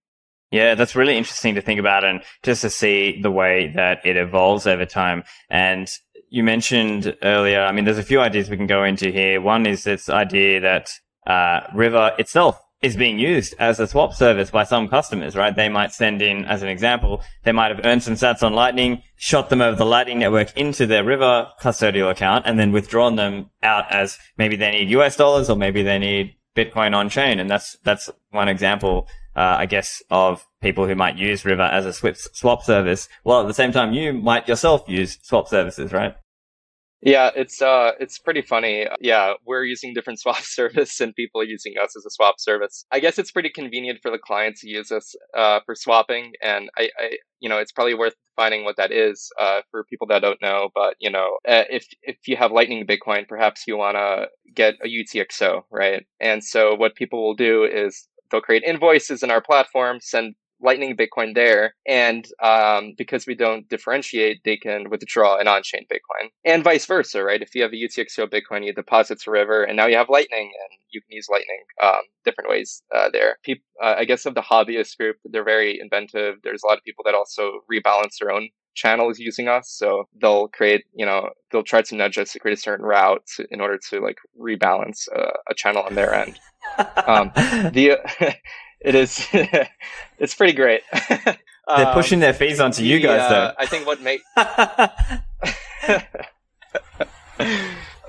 [0.51, 4.15] Yeah, that's really interesting to think about and just to see the way that it
[4.15, 5.23] evolves over time.
[5.49, 5.89] And
[6.29, 9.41] you mentioned earlier, I mean, there's a few ideas we can go into here.
[9.41, 10.89] One is this idea that
[11.27, 15.55] uh, River itself is being used as a swap service by some customers, right?
[15.55, 19.01] They might send in, as an example, they might have earned some sats on Lightning,
[19.15, 23.49] shot them over the Lightning network into their River custodial account, and then withdrawn them
[23.63, 27.39] out as maybe they need US dollars or maybe they need Bitcoin on chain.
[27.39, 31.85] And that's, that's one example, uh, I guess, of people who might use River as
[31.85, 33.09] a swap service.
[33.23, 36.15] Well, at the same time, you might yourself use swap services, right?
[37.05, 38.87] Yeah, it's uh it's pretty funny.
[38.99, 42.85] Yeah, we're using different swap service and people are using us as a swap service.
[42.91, 46.69] I guess it's pretty convenient for the client to use us uh, for swapping and
[46.79, 50.23] I, I you know, it's probably worth defining what that is uh, for people that
[50.23, 53.97] don't know, but you know, uh, if if you have Lightning Bitcoin, perhaps you want
[53.97, 56.05] to get a UTXO, right?
[56.19, 60.95] And so what people will do is they'll create invoices in our platform, send Lightning
[60.95, 61.75] Bitcoin there.
[61.85, 66.85] And um, because we don't differentiate, they can withdraw an on chain Bitcoin and vice
[66.85, 67.41] versa, right?
[67.41, 70.51] If you have a UTXO Bitcoin, you deposit to River and now you have Lightning
[70.61, 73.37] and you can use Lightning um, different ways uh, there.
[73.43, 76.35] People, uh, I guess, of the hobbyist group, they're very inventive.
[76.43, 79.69] There's a lot of people that also rebalance their own channels using us.
[79.69, 83.23] So they'll create, you know, they'll try to nudge us to create a certain route
[83.35, 86.39] to, in order to like rebalance uh, a channel on their end.
[87.07, 87.99] Um, the
[88.81, 89.27] it is
[90.19, 90.81] it's pretty great.
[91.67, 93.53] They're um, pushing their fees onto the, you guys, uh, though.
[93.57, 94.21] I think what make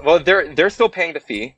[0.04, 1.56] well, they're they're still paying the fee,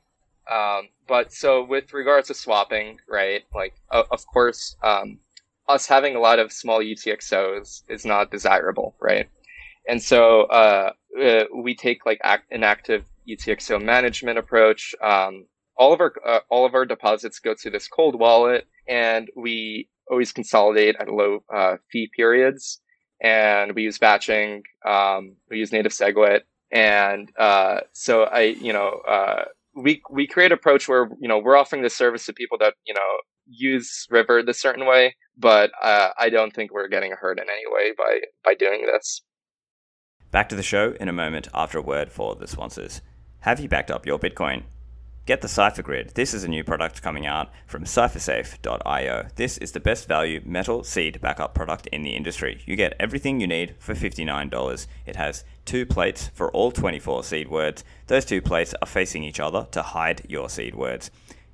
[0.49, 3.43] um, but so with regards to swapping, right?
[3.53, 5.19] Like, uh, of course, um,
[5.67, 9.27] us having a lot of small UTXOs is not desirable, right?
[9.87, 14.95] And so, uh, uh, we take like act, an active UTXO management approach.
[15.01, 15.45] Um,
[15.79, 19.89] all of our uh, all of our deposits go to this cold wallet, and we
[20.11, 22.81] always consolidate at low uh, fee periods.
[23.21, 24.63] And we use batching.
[24.87, 30.51] Um, we use native SegWit, and uh, so I, you know, uh, we we create
[30.51, 34.41] approach where you know we're offering this service to people that you know use River
[34.41, 38.19] the certain way, but uh, I don't think we're getting hurt in any way by
[38.45, 39.21] by doing this.
[40.31, 43.01] Back to the show in a moment after a word for the sponsors.
[43.41, 44.63] Have you backed up your Bitcoin?
[45.29, 46.13] Get the Cypher Grid.
[46.15, 49.27] This is a new product coming out from cyphersafe.io.
[49.35, 52.63] This is the best value metal seed backup product in the industry.
[52.65, 54.87] You get everything you need for $59.
[55.05, 57.83] It has two plates for all 24 seed words.
[58.07, 61.11] Those two plates are facing each other to hide your seed words.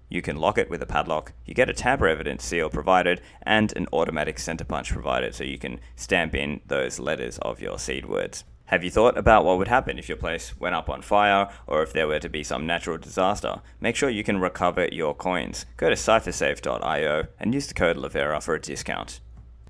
[0.07, 1.33] You can lock it with a padlock.
[1.45, 5.57] You get a tamper evidence seal provided and an automatic center punch provided so you
[5.59, 8.45] can stamp in those letters of your seed words.
[8.69, 11.84] Have you thought about what would happen if your place went up on fire or
[11.84, 13.62] if there were to be some natural disaster?
[13.80, 15.67] Make sure you can recover your coins.
[15.78, 19.19] Go to cyphersafe.io and use the code Livera for a discount.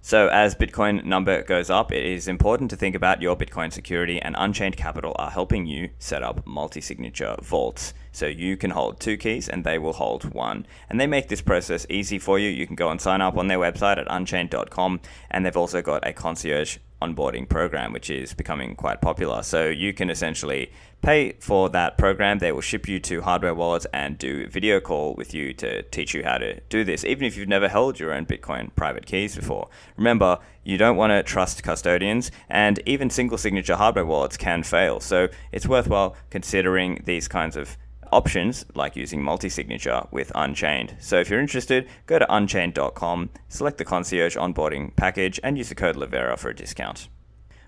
[0.02, 4.22] So, as Bitcoin number goes up, it is important to think about your Bitcoin security,
[4.22, 7.96] and Unchained Capital are helping you set up multi signature vaults.
[8.12, 10.68] So, you can hold two keys and they will hold one.
[10.92, 12.50] And they make this process easy for you.
[12.50, 16.08] You can go and sign up on their website at unchained.com, and they've also got
[16.08, 19.44] a concierge onboarding program, which is becoming quite popular.
[19.44, 22.40] So you can essentially pay for that program.
[22.40, 26.14] They will ship you to hardware wallets and do video call with you to teach
[26.14, 29.36] you how to do this, even if you've never held your own Bitcoin private keys
[29.36, 29.70] before.
[29.98, 35.00] Remember, you don't want to trust custodians, and even single signature hardware wallets can fail.
[35.00, 37.78] So it's worthwhile considering these kinds of
[38.16, 40.96] options like using multi-signature with Unchained.
[41.00, 45.76] So if you're interested, go to unchained.com, select the concierge onboarding package, and use the
[45.76, 47.10] code Livera for a discount.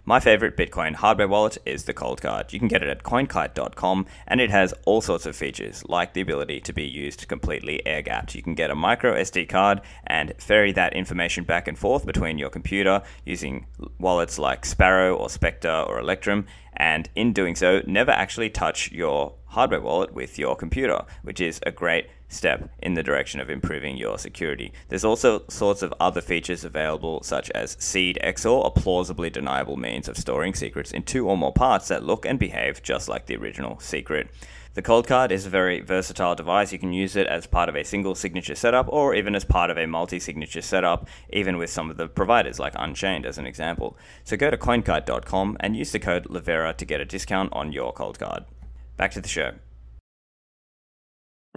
[0.06, 2.54] My favorite Bitcoin hardware wallet is the Coldcard.
[2.54, 6.22] You can get it at coinkite.com and it has all sorts of features like the
[6.22, 8.34] ability to be used completely air gapped.
[8.34, 12.38] You can get a micro SD card and ferry that information back and forth between
[12.38, 13.66] your computer using
[14.00, 16.46] wallets like Sparrow or Specter or Electrum
[16.78, 21.60] and in doing so, never actually touch your hardware wallet with your computer, which is
[21.66, 24.72] a great step in the direction of improving your security.
[24.90, 30.08] There's also sorts of other features available, such as Seed XOR, a plausibly deniable means
[30.08, 33.38] of storing secrets in two or more parts that look and behave just like the
[33.38, 34.30] original secret.
[34.78, 36.72] The Coldcard is a very versatile device.
[36.72, 39.72] You can use it as part of a single signature setup or even as part
[39.72, 43.48] of a multi signature setup, even with some of the providers like Unchained as an
[43.48, 43.98] example.
[44.24, 47.92] So go to coinkite.com and use the code Livera to get a discount on your
[47.92, 48.46] Coldcard.
[48.98, 49.54] Back to the show.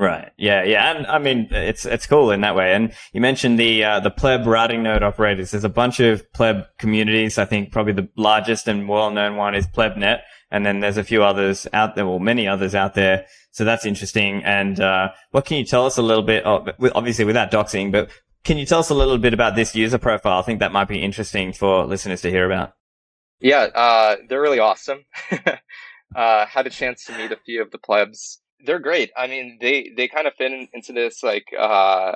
[0.00, 0.32] Right.
[0.38, 0.62] Yeah.
[0.64, 0.96] Yeah.
[0.96, 2.72] And I mean, it's it's cool in that way.
[2.72, 5.50] And you mentioned the uh, the pleb routing node operators.
[5.50, 7.36] There's a bunch of pleb communities.
[7.36, 11.04] I think probably the largest and well known one is plebnet, and then there's a
[11.04, 13.26] few others out there, or many others out there.
[13.50, 14.42] So that's interesting.
[14.42, 16.46] And uh, what can you tell us a little bit?
[16.46, 18.08] Obviously without doxing, but
[18.42, 20.38] can you tell us a little bit about this user profile?
[20.38, 22.72] I think that might be interesting for listeners to hear about.
[23.38, 25.04] Yeah, uh, they're really awesome.
[26.16, 29.10] uh, had a chance to meet a few of the plebs they're great.
[29.16, 32.12] I mean, they they kind of fit in, into this like uh,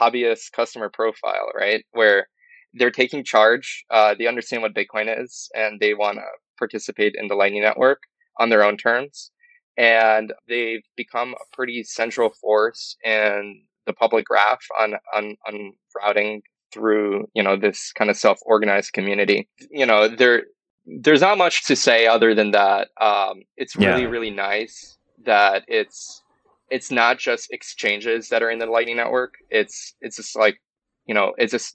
[0.00, 1.84] hobbyist customer profile, right?
[1.92, 2.28] Where
[2.74, 3.84] they're taking charge.
[3.90, 6.24] Uh, they understand what Bitcoin is, and they want to
[6.58, 8.02] participate in the Lightning Network
[8.38, 9.30] on their own terms.
[9.78, 16.42] And they've become a pretty central force in the public graph on on, on routing
[16.72, 19.48] through you know this kind of self organized community.
[19.70, 20.44] You know, there
[20.86, 22.88] there's not much to say other than that.
[23.00, 24.08] Um, it's really yeah.
[24.08, 24.95] really nice
[25.26, 26.22] that it's
[26.70, 29.34] it's not just exchanges that are in the Lightning Network.
[29.50, 30.60] It's it's just like
[31.06, 31.74] you know it's just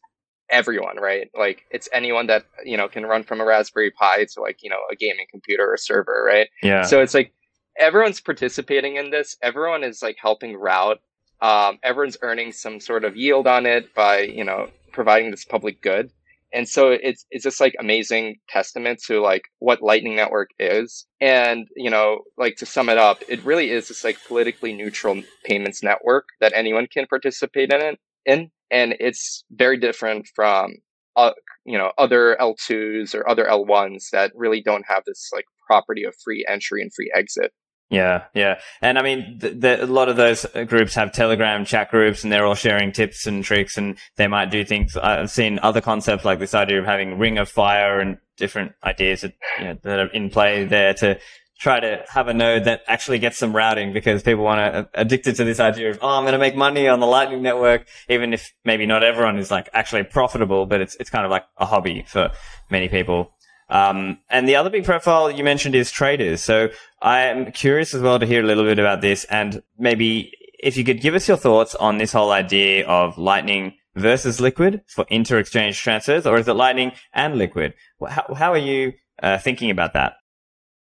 [0.49, 1.29] everyone, right?
[1.37, 4.69] Like it's anyone that you know can run from a Raspberry Pi to like you
[4.69, 6.49] know a gaming computer or server, right?
[6.61, 6.83] Yeah.
[6.83, 7.33] So it's like
[7.77, 9.37] everyone's participating in this.
[9.41, 10.99] Everyone is like helping route.
[11.41, 15.81] Um, everyone's earning some sort of yield on it by you know providing this public
[15.81, 16.11] good
[16.53, 21.05] and so it's it's just like amazing testament to like what lightning network is.
[21.19, 25.21] And you know like to sum it up it really is this like politically neutral
[25.43, 28.51] payments network that anyone can participate in it in.
[28.69, 30.75] And it's very different from
[31.15, 31.31] uh,
[31.65, 36.15] you know other l2s or other l1s that really don't have this like property of
[36.23, 37.51] free entry and free exit
[37.91, 42.32] yeah, yeah, and I mean, a lot of those groups have Telegram chat groups, and
[42.32, 44.95] they're all sharing tips and tricks, and they might do things.
[44.95, 49.22] I've seen other concepts like this idea of having Ring of Fire and different ideas
[49.22, 51.20] that, you know, that are in play there to
[51.59, 54.84] try to have a node that actually gets some routing because people want to uh,
[54.93, 57.88] addicted to this idea of oh I'm going to make money on the Lightning Network,
[58.07, 61.43] even if maybe not everyone is like actually profitable, but it's it's kind of like
[61.57, 62.32] a hobby for
[62.70, 63.34] many people.
[63.72, 66.41] Um, and the other big profile you mentioned is traders.
[66.41, 66.69] So
[67.01, 70.84] I'm curious as well to hear a little bit about this and maybe if you
[70.84, 75.80] could give us your thoughts on this whole idea of Lightning versus Liquid for inter-exchange
[75.80, 77.74] transfers, or is it Lightning and Liquid?
[78.07, 80.13] How, how are you uh, thinking about that?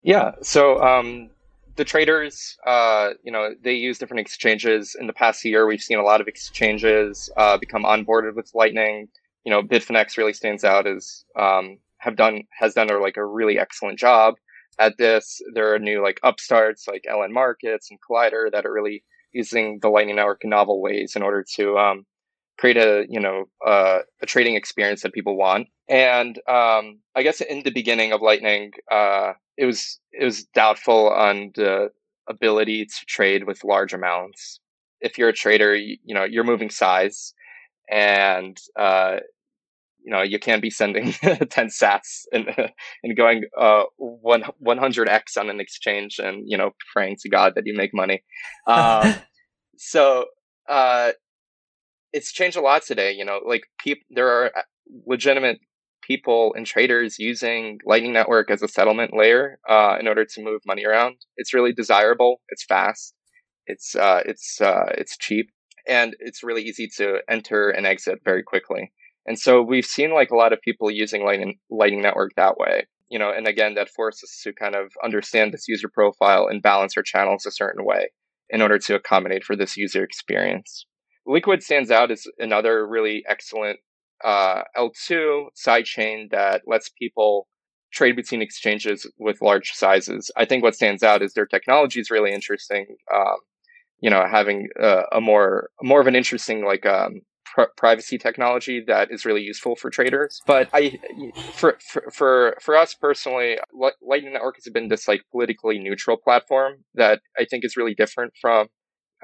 [0.03, 1.30] Yeah, so um,
[1.76, 4.97] the traders, uh, you know, they use different exchanges.
[4.99, 9.09] In the past year, we've seen a lot of exchanges uh, become onboarded with Lightning.
[9.45, 13.26] You know, Bitfinex really stands out as um, have done has done a, like a
[13.26, 14.34] really excellent job
[14.78, 15.40] at this.
[15.54, 19.90] There are new like upstarts like LN Markets and Kollider that are really using the
[19.90, 22.07] Lightning Network in novel ways in order to um,
[22.59, 25.68] create a you know uh, a trading experience that people want.
[25.88, 31.11] And um, I guess in the beginning of Lightning, uh, it was it was doubtful
[31.11, 31.90] on the
[32.28, 34.61] ability to trade with large amounts.
[35.00, 37.34] If you're a trader, you, you know you're moving size,
[37.90, 39.18] and uh,
[40.07, 42.48] you know you can't be sending 10 sats and
[43.02, 47.66] and going uh, one 100x on an exchange and you know praying to God that
[47.66, 48.22] you make money.
[48.68, 49.14] Um,
[49.76, 50.26] so
[50.68, 51.12] uh,
[52.12, 53.12] it's changed a lot today.
[53.12, 54.62] You know, like people there are uh,
[55.07, 55.59] legitimate
[56.02, 60.61] people and traders using Lightning Network as a settlement layer uh, in order to move
[60.66, 61.16] money around.
[61.36, 62.40] It's really desirable.
[62.48, 63.14] It's fast.
[63.66, 65.50] It's uh, it's uh, it's cheap,
[65.86, 68.92] and it's really easy to enter and exit very quickly.
[69.27, 72.87] And so we've seen like a lot of people using Lightning Lightning Network that way.
[73.09, 76.62] You know, and again, that forces us to kind of understand this user profile and
[76.62, 78.09] balance our channels a certain way
[78.51, 80.87] in order to accommodate for this user experience.
[81.27, 83.79] Liquid stands out as another really excellent
[84.24, 87.49] uh, L2 sidechain that lets people
[87.93, 90.31] trade between exchanges with large sizes.
[90.37, 92.87] I think what stands out is their technology is really interesting.
[93.14, 93.37] Um,
[94.01, 97.22] you know, having a, a, more more of an interesting like um,
[97.55, 100.40] pr- privacy technology that is really useful for traders.
[100.47, 100.99] But I,
[101.55, 101.78] for
[102.12, 103.59] for for, us personally,
[104.03, 108.32] Lightning Network has been this like politically neutral platform that I think is really different
[108.40, 108.68] from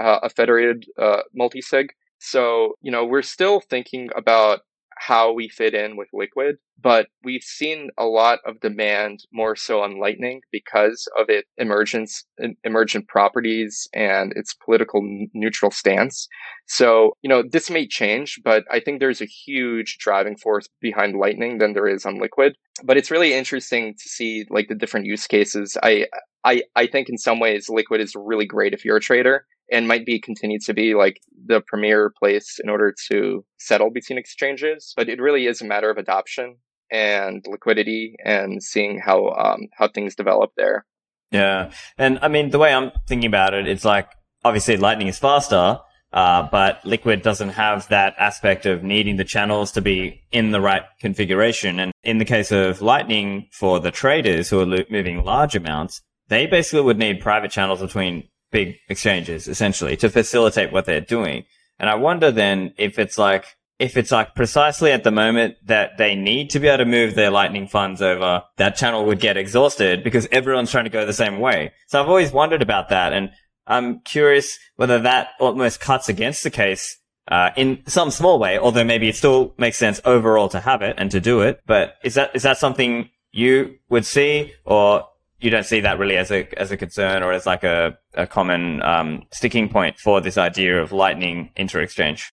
[0.00, 1.88] uh, a federated uh, multi-sig.
[2.18, 4.60] So, you know, we're still thinking about
[4.97, 9.82] how we fit in with Liquid, but we've seen a lot of demand more so
[9.82, 12.24] on Lightning because of its emergence,
[12.64, 15.01] emergent properties and its political
[15.32, 16.28] neutral stance.
[16.66, 21.16] So, you know, this may change, but I think there's a huge driving force behind
[21.16, 22.57] Lightning than there is on Liquid.
[22.84, 25.76] But it's really interesting to see like the different use cases.
[25.82, 26.07] I,
[26.45, 29.88] I, I think in some ways Liquid is really great if you're a trader and
[29.88, 34.93] might be continue to be like the premier place in order to settle between exchanges.
[34.97, 36.57] But it really is a matter of adoption
[36.90, 40.84] and liquidity and seeing how um, how things develop there.
[41.30, 44.09] Yeah, and I mean the way I'm thinking about it, it's like
[44.45, 45.78] obviously Lightning is faster.
[46.12, 50.61] Uh, but Liquid doesn't have that aspect of needing the channels to be in the
[50.61, 51.80] right configuration.
[51.80, 56.03] And in the case of Lightning, for the traders who are lo- moving large amounts,
[56.32, 61.44] they basically would need private channels between big exchanges essentially to facilitate what they're doing.
[61.78, 63.44] And I wonder then if it's like,
[63.78, 67.14] if it's like precisely at the moment that they need to be able to move
[67.14, 71.12] their lightning funds over, that channel would get exhausted because everyone's trying to go the
[71.12, 71.72] same way.
[71.88, 73.12] So I've always wondered about that.
[73.12, 73.30] And
[73.66, 78.84] I'm curious whether that almost cuts against the case uh, in some small way, although
[78.84, 81.60] maybe it still makes sense overall to have it and to do it.
[81.66, 85.06] But is that, is that something you would see or
[85.43, 88.26] you don't see that really as a as a concern or as like a, a
[88.26, 92.32] common um, sticking point for this idea of lightning inter-exchange.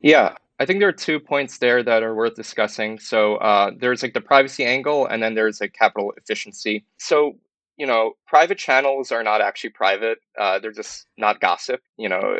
[0.00, 2.98] Yeah i think there are two points there that are worth discussing.
[2.98, 6.84] So uh, there's like the privacy angle and then there's like capital efficiency.
[6.98, 7.34] So
[7.76, 10.18] you know private channels are not actually private.
[10.38, 11.80] Uh, they're just not gossip.
[11.96, 12.34] You know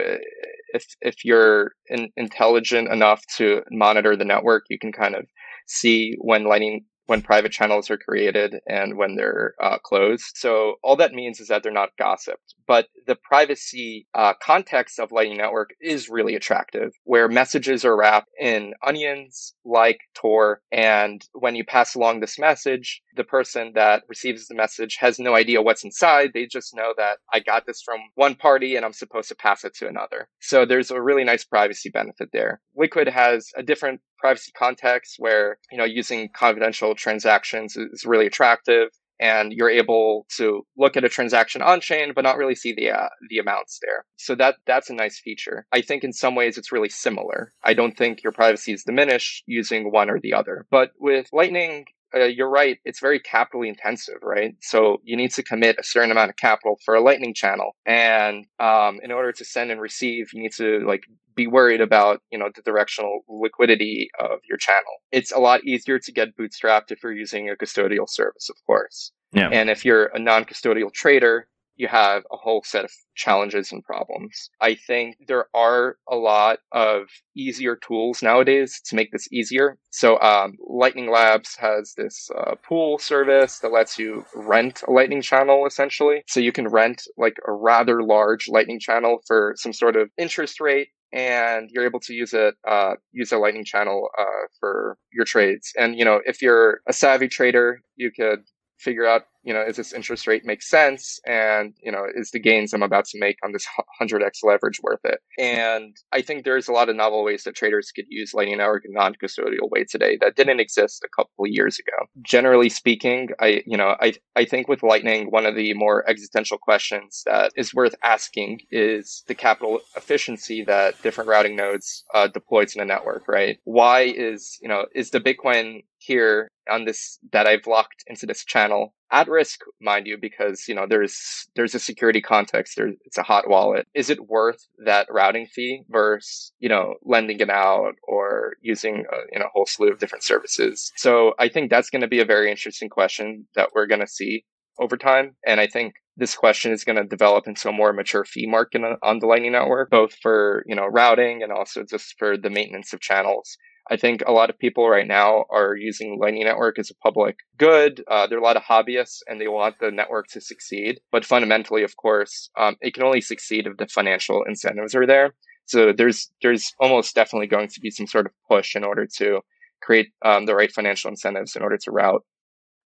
[0.72, 5.26] if if you're in, intelligent enough to monitor the network you can kind of
[5.66, 10.32] see when lightning when private channels are created and when they're uh, closed.
[10.34, 12.54] So all that means is that they're not gossiped.
[12.66, 18.30] But the privacy uh, context of Lightning Network is really attractive, where messages are wrapped
[18.40, 20.62] in onions like Tor.
[20.72, 25.34] And when you pass along this message, the person that receives the message has no
[25.34, 26.30] idea what's inside.
[26.32, 29.64] They just know that I got this from one party and I'm supposed to pass
[29.64, 30.28] it to another.
[30.40, 32.60] So there's a really nice privacy benefit there.
[32.76, 38.88] Liquid has a different privacy context where, you know, using confidential transactions is really attractive
[39.20, 42.90] and you're able to look at a transaction on chain but not really see the
[42.90, 44.06] uh, the amounts there.
[44.16, 45.66] So that that's a nice feature.
[45.72, 47.52] I think in some ways it's really similar.
[47.62, 50.66] I don't think your privacy is diminished using one or the other.
[50.70, 51.84] But with lightning
[52.14, 52.78] uh, you're right.
[52.84, 54.54] It's very capital intensive, right?
[54.60, 57.72] So you need to commit a certain amount of capital for a lightning channel.
[57.86, 61.04] And um, in order to send and receive, you need to like
[61.34, 64.82] be worried about, you know, the directional liquidity of your channel.
[65.10, 69.10] It's a lot easier to get bootstrapped if you're using a custodial service, of course.
[69.32, 69.48] Yeah.
[69.48, 74.50] And if you're a non-custodial trader, you have a whole set of challenges and problems.
[74.60, 77.06] I think there are a lot of
[77.36, 79.78] easier tools nowadays to make this easier.
[79.90, 85.22] So, um, Lightning Labs has this uh, pool service that lets you rent a Lightning
[85.22, 86.22] channel essentially.
[86.28, 90.60] So you can rent like a rather large Lightning channel for some sort of interest
[90.60, 95.24] rate and you're able to use it uh, use a lightning channel uh, for your
[95.24, 98.40] trades and you know if you're a savvy trader you could
[98.78, 101.20] figure out you know, is this interest rate make sense?
[101.26, 103.66] And, you know, is the gains I'm about to make on this
[104.00, 105.20] 100x leverage worth it?
[105.38, 108.84] And I think there's a lot of novel ways that traders could use Lightning Network
[108.86, 112.06] in non-custodial way today that didn't exist a couple of years ago.
[112.22, 116.56] Generally speaking, I, you know, I, I think with Lightning, one of the more existential
[116.56, 122.40] questions that is worth asking is the capital efficiency that different routing nodes uh, to
[122.76, 123.58] the network, right?
[123.64, 128.44] Why is, you know, is the Bitcoin here on this that I've locked into this
[128.44, 132.74] channel at risk, mind you, because you know there's there's a security context.
[132.76, 133.86] There's it's a hot wallet.
[133.94, 139.16] Is it worth that routing fee versus you know lending it out or using a,
[139.32, 140.92] you know a whole slew of different services?
[140.96, 144.06] So I think that's going to be a very interesting question that we're going to
[144.06, 144.44] see
[144.80, 148.24] over time, and I think this question is going to develop into a more mature
[148.24, 152.36] fee market on the Lightning Network, both for you know routing and also just for
[152.36, 153.56] the maintenance of channels.
[153.90, 157.36] I think a lot of people right now are using Lightning Network as a public
[157.58, 158.02] good.
[158.08, 161.00] Uh, there are a lot of hobbyists and they want the network to succeed.
[161.12, 165.34] But fundamentally, of course, um, it can only succeed if the financial incentives are there.
[165.66, 169.40] So there's there's almost definitely going to be some sort of push in order to
[169.82, 172.22] create um, the right financial incentives in order to route.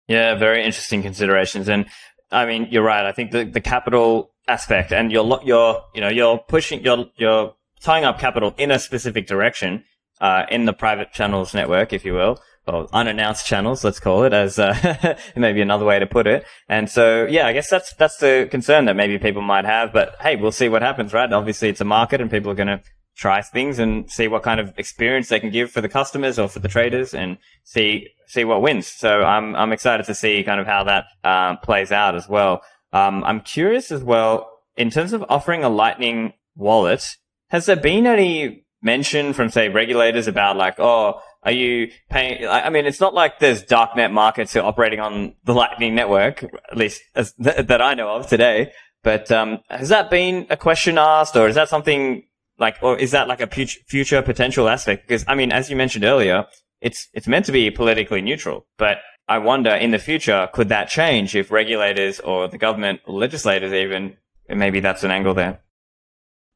[0.07, 1.68] Yeah, very interesting considerations.
[1.68, 1.86] And
[2.30, 3.05] I mean, you're right.
[3.05, 7.55] I think the, the capital aspect and you're, you're, you know, you're pushing, you're, you're
[7.80, 9.84] tying up capital in a specific direction
[10.25, 14.33] uh, in the private channels network, if you will, or unannounced channels, let's call it,
[14.33, 16.47] as uh, maybe another way to put it.
[16.66, 19.93] And so, yeah, I guess that's that's the concern that maybe people might have.
[19.93, 21.31] But hey, we'll see what happens, right?
[21.31, 22.81] Obviously, it's a market, and people are going to
[23.14, 26.49] try things and see what kind of experience they can give for the customers or
[26.49, 28.87] for the traders, and see see what wins.
[28.87, 32.62] So I'm I'm excited to see kind of how that uh, plays out as well.
[32.95, 37.18] Um, I'm curious as well in terms of offering a Lightning wallet.
[37.49, 42.47] Has there been any mention from say regulators about like, oh, are you paying?
[42.47, 46.45] I mean, it's not like there's darknet markets who are operating on the Lightning Network,
[46.45, 48.72] at least as, th- that I know of today.
[49.03, 52.22] But um, has that been a question asked, or is that something
[52.59, 55.07] like, or is that like a future, future potential aspect?
[55.07, 56.47] Because I mean, as you mentioned earlier,
[56.80, 60.89] it's it's meant to be politically neutral, but I wonder in the future could that
[60.89, 64.16] change if regulators or the government, or legislators even,
[64.49, 65.61] maybe that's an angle there.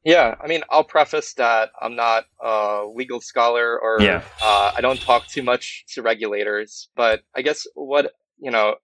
[0.04, 4.22] Yeah, I mean, I'll preface that I'm not a legal scholar or yeah.
[4.42, 8.76] uh, I don't talk too much to regulators, but I guess what you know,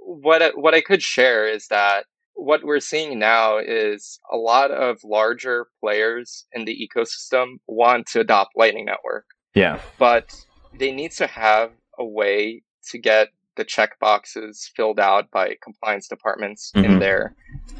[0.00, 2.04] what what I could share is that
[2.34, 8.20] what we're seeing now is a lot of larger players in the ecosystem want to
[8.20, 9.24] adopt Lightning Network.
[9.54, 10.38] Yeah, but
[10.78, 16.06] they need to have a way to get the check boxes filled out by compliance
[16.06, 16.84] departments mm-hmm.
[16.84, 17.34] in their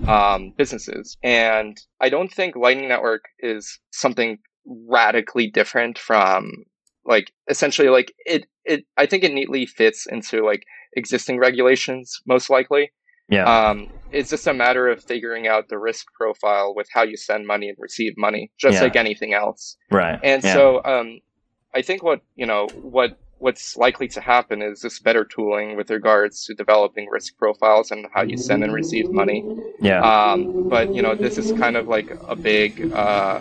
[0.07, 1.17] um, businesses.
[1.23, 6.51] And I don't think Lightning Network is something radically different from
[7.05, 10.63] like essentially like it it I think it neatly fits into like
[10.95, 12.93] existing regulations most likely.
[13.31, 13.45] Yeah.
[13.45, 17.47] Um, it's just a matter of figuring out the risk profile with how you send
[17.47, 18.83] money and receive money, just yeah.
[18.83, 19.77] like anything else.
[19.91, 20.19] Right.
[20.23, 20.55] And yeah.
[20.55, 21.21] so, um,
[21.75, 25.91] I think what you know what what's likely to happen is this better tooling with
[25.91, 29.45] regards to developing risk profiles and how you send and receive money.
[29.81, 30.01] Yeah.
[30.01, 33.41] Um, but you know, this is kind of like a big uh,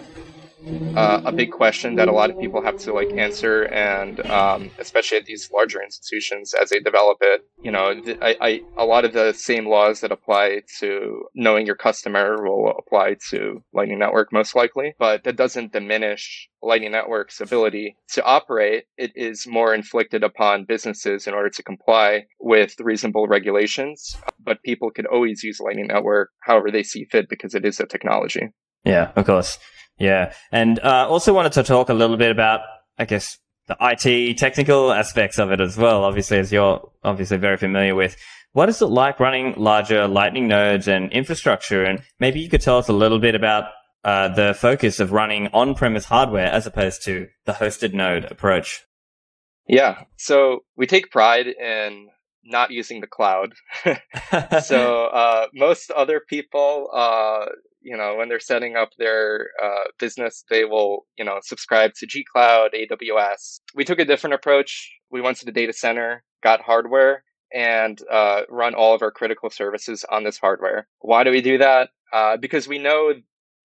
[0.95, 4.71] uh, a big question that a lot of people have to like answer, and um,
[4.79, 7.41] especially at these larger institutions as they develop it.
[7.61, 11.75] You know, I, I, a lot of the same laws that apply to knowing your
[11.75, 17.95] customer will apply to Lightning Network most likely, but that doesn't diminish Lightning Network's ability
[18.13, 18.85] to operate.
[18.97, 24.91] It is more inflicted upon businesses in order to comply with reasonable regulations, but people
[24.91, 28.49] could always use Lightning Network however they see fit because it is a technology.
[28.83, 29.59] Yeah, of course.
[29.99, 30.33] Yeah.
[30.51, 32.61] And uh, also wanted to talk a little bit about,
[32.97, 33.37] I guess,
[33.67, 38.15] the IT technical aspects of it as well, obviously, as you're obviously very familiar with.
[38.53, 41.83] What is it like running larger Lightning nodes and infrastructure?
[41.83, 43.65] And maybe you could tell us a little bit about
[44.03, 48.85] uh, the focus of running on-premise hardware as opposed to the hosted node approach.
[49.67, 50.03] Yeah.
[50.15, 52.07] So we take pride in
[52.43, 53.53] not using the cloud.
[54.63, 57.47] so uh, most other people, uh,
[57.81, 62.07] you know, when they're setting up their uh, business, they will, you know, subscribe to
[62.07, 63.59] G Cloud, AWS.
[63.75, 64.91] We took a different approach.
[65.11, 67.23] We went to the data center, got hardware,
[67.53, 70.87] and uh, run all of our critical services on this hardware.
[70.99, 71.89] Why do we do that?
[72.11, 73.13] Uh, because we know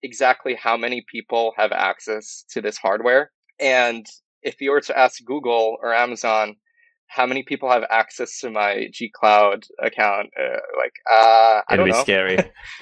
[0.03, 3.31] exactly how many people have access to this hardware.
[3.59, 4.05] And
[4.41, 6.57] if you were to ask Google or Amazon,
[7.15, 10.29] how many people have access to my G Cloud account?
[10.39, 12.01] Uh, like, uh, I It'd be know.
[12.01, 12.37] scary.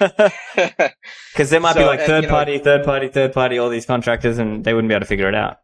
[1.32, 3.68] Because there might be So, like and, third know- party, third party, third party, all
[3.70, 5.58] these contractors, and they wouldn't be able to figure it out.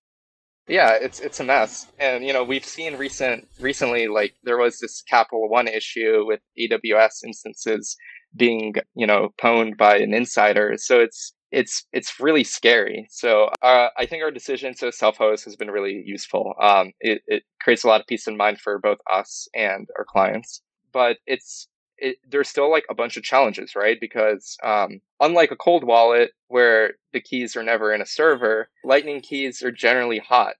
[0.68, 1.86] yeah, it's it's a mess.
[1.98, 6.40] And you know, we've seen recent recently like there was this Capital One issue with
[6.58, 7.96] AWS instances
[8.36, 10.74] being, you know, pwned by an insider.
[10.76, 13.06] So it's it's it's really scary.
[13.10, 16.54] So uh, I think our decision to self-host has been really useful.
[16.60, 20.04] Um, it, it creates a lot of peace of mind for both us and our
[20.04, 20.62] clients.
[20.92, 23.98] But it's it, there's still like a bunch of challenges, right?
[24.00, 29.20] Because um, unlike a cold wallet where the keys are never in a server, Lightning
[29.20, 30.54] keys are generally hot.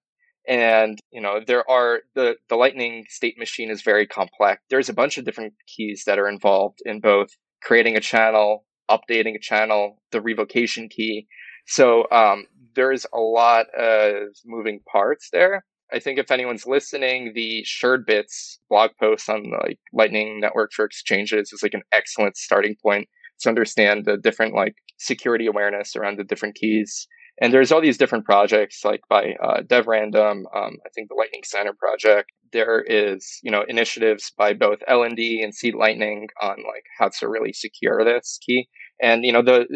[0.48, 4.62] And you know there are the the Lightning state machine is very complex.
[4.70, 7.28] There's a bunch of different keys that are involved in both
[7.62, 11.26] creating a channel, updating a channel, the revocation key.
[11.66, 15.64] So um, there's a lot of moving parts there.
[15.92, 21.52] I think if anyone's listening, the Suredbits blog post on like Lightning Network for exchanges
[21.52, 23.08] is like an excellent starting point
[23.40, 27.06] to understand the different like security awareness around the different keys.
[27.40, 31.42] And there's all these different projects like by uh, DevRandom, um, I think the Lightning
[31.44, 32.32] Signer project.
[32.50, 37.52] There is, you know, initiatives by both LND and c-lightning on like how to really
[37.52, 38.68] secure this key.
[39.00, 39.66] And you know the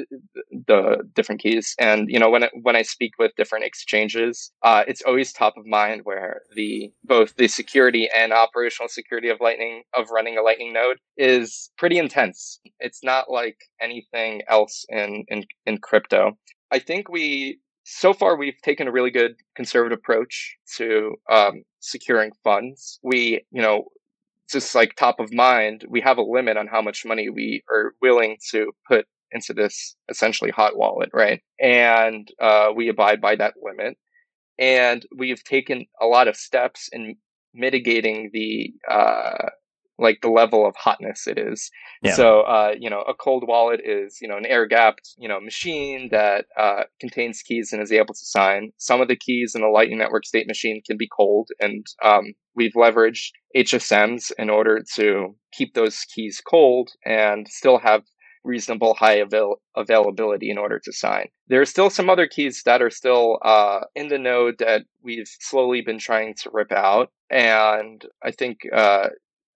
[0.51, 1.77] the different keys.
[1.79, 5.55] And you know when it, when I speak with different exchanges uh, it's always top
[5.57, 10.43] of mind where the both the security and operational security of lightning of running a
[10.43, 12.59] lightning node is pretty intense.
[12.81, 16.37] It's not like anything else in in, in crypto
[16.73, 22.33] I think we so far we've taken a really good conservative approach to um, securing
[22.45, 23.89] funds we you know
[24.53, 27.95] just like top of mind, we have a limit on how much money we are
[28.03, 31.41] willing to put into this essentially hot wallet, right?
[31.59, 33.97] And uh, we abide by that limit.
[34.59, 37.17] And we've taken a lot of steps in
[37.55, 39.49] mitigating the uh,
[40.03, 41.71] like the level of hotness it is.
[42.03, 42.13] Yeah.
[42.13, 45.41] So uh, you know, a cold wallet is you know an air gapped you know
[45.41, 48.73] machine that uh, contains keys and is able to sign.
[48.79, 52.33] Some of the keys in the Lightning Network state machine can be cold, and um,
[52.55, 58.03] we've leveraged HSMs in order to keep those keys cold and still have
[58.45, 61.29] reasonable high avail- availability in order to sign.
[61.49, 65.29] There are still some other keys that are still uh, in the node that we've
[65.41, 68.61] slowly been trying to rip out, and I think.
[68.75, 69.09] Uh,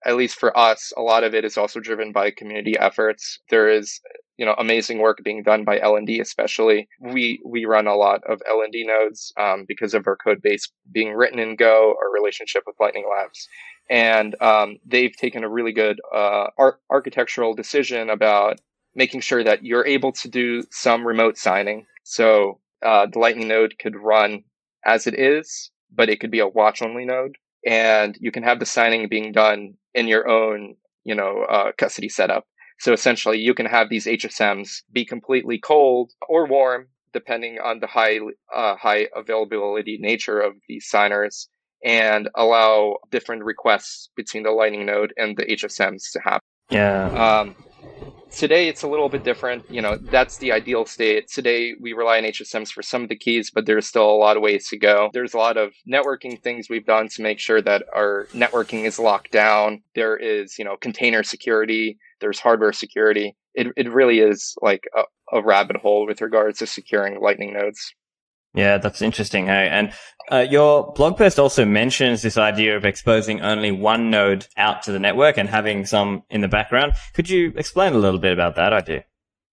[0.07, 3.39] at least for us, a lot of it is also driven by community efforts.
[3.49, 3.99] There is,
[4.37, 6.87] you know, amazing work being done by LND, especially.
[7.01, 11.13] We we run a lot of LND nodes um, because of our code base being
[11.13, 13.49] written in Go, our relationship with Lightning Labs,
[13.89, 18.61] and um, they've taken a really good uh, ar- architectural decision about
[18.95, 21.85] making sure that you're able to do some remote signing.
[22.03, 24.43] So uh, the Lightning node could run
[24.85, 27.35] as it is, but it could be a watch only node
[27.67, 32.07] and you can have the signing being done in your own, you know, uh, custody
[32.07, 32.45] setup.
[32.79, 37.87] So essentially, you can have these HSMs be completely cold or warm, depending on the
[37.87, 38.19] high
[38.55, 41.49] uh, high availability nature of these signers,
[41.83, 46.47] and allow different requests between the Lightning node and the HSMs to happen.
[46.69, 47.39] Yeah.
[47.41, 47.55] Um,
[48.31, 49.69] today it's a little bit different.
[49.69, 51.27] You know, that's the ideal state.
[51.27, 54.37] Today we rely on HSMs for some of the keys, but there's still a lot
[54.37, 55.09] of ways to go.
[55.13, 58.99] There's a lot of networking things we've done to make sure that our networking is
[58.99, 59.81] locked down.
[59.95, 61.97] There is, you know, container security.
[62.19, 63.35] There's hardware security.
[63.53, 65.03] It it really is like a,
[65.37, 67.93] a rabbit hole with regards to securing Lightning nodes.
[68.57, 69.45] Yeah, that's interesting.
[69.45, 69.93] Hey, and
[70.31, 74.91] uh, your blog post also mentions this idea of exposing only one node out to
[74.91, 76.93] the network and having some in the background.
[77.13, 79.05] Could you explain a little bit about that idea?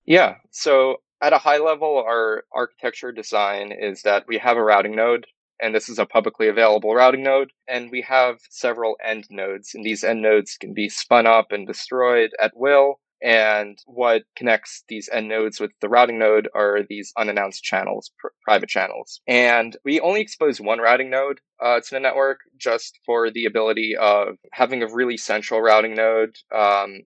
[0.06, 0.36] Yeah.
[0.52, 5.26] So at a high level, our architecture design is that we have a routing node,
[5.60, 9.84] and this is a publicly available routing node, and we have several end nodes, and
[9.84, 13.00] these end nodes can be spun up and destroyed at will.
[13.24, 18.28] And what connects these end nodes with the routing node are these unannounced channels, pr-
[18.42, 19.22] private channels.
[19.26, 23.96] And we only expose one routing node uh, to the network just for the ability
[23.96, 27.00] of having a really central routing node, um,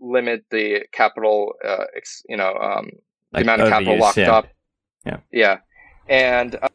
[0.00, 2.88] limit the capital, uh, ex- you know, um,
[3.32, 4.32] the amount of capital locked yeah.
[4.32, 4.48] up.
[5.04, 5.18] Yeah.
[5.30, 5.58] Yeah.
[6.08, 6.68] And uh,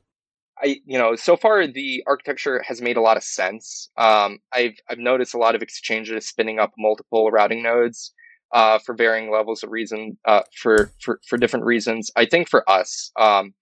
[0.62, 3.90] I you know so far the architecture has made a lot of sense.
[3.98, 8.14] Um, I've I've noticed a lot of exchanges spinning up multiple routing nodes
[8.54, 12.10] uh, for varying levels of reason uh, for for for different reasons.
[12.16, 13.54] I think for us, um,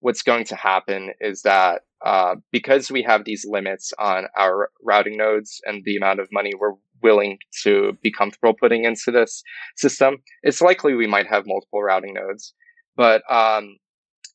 [0.00, 5.16] what's going to happen is that uh, because we have these limits on our routing
[5.16, 9.42] nodes and the amount of money we're willing to be comfortable putting into this
[9.76, 12.54] system, it's likely we might have multiple routing nodes.
[12.96, 13.76] But um,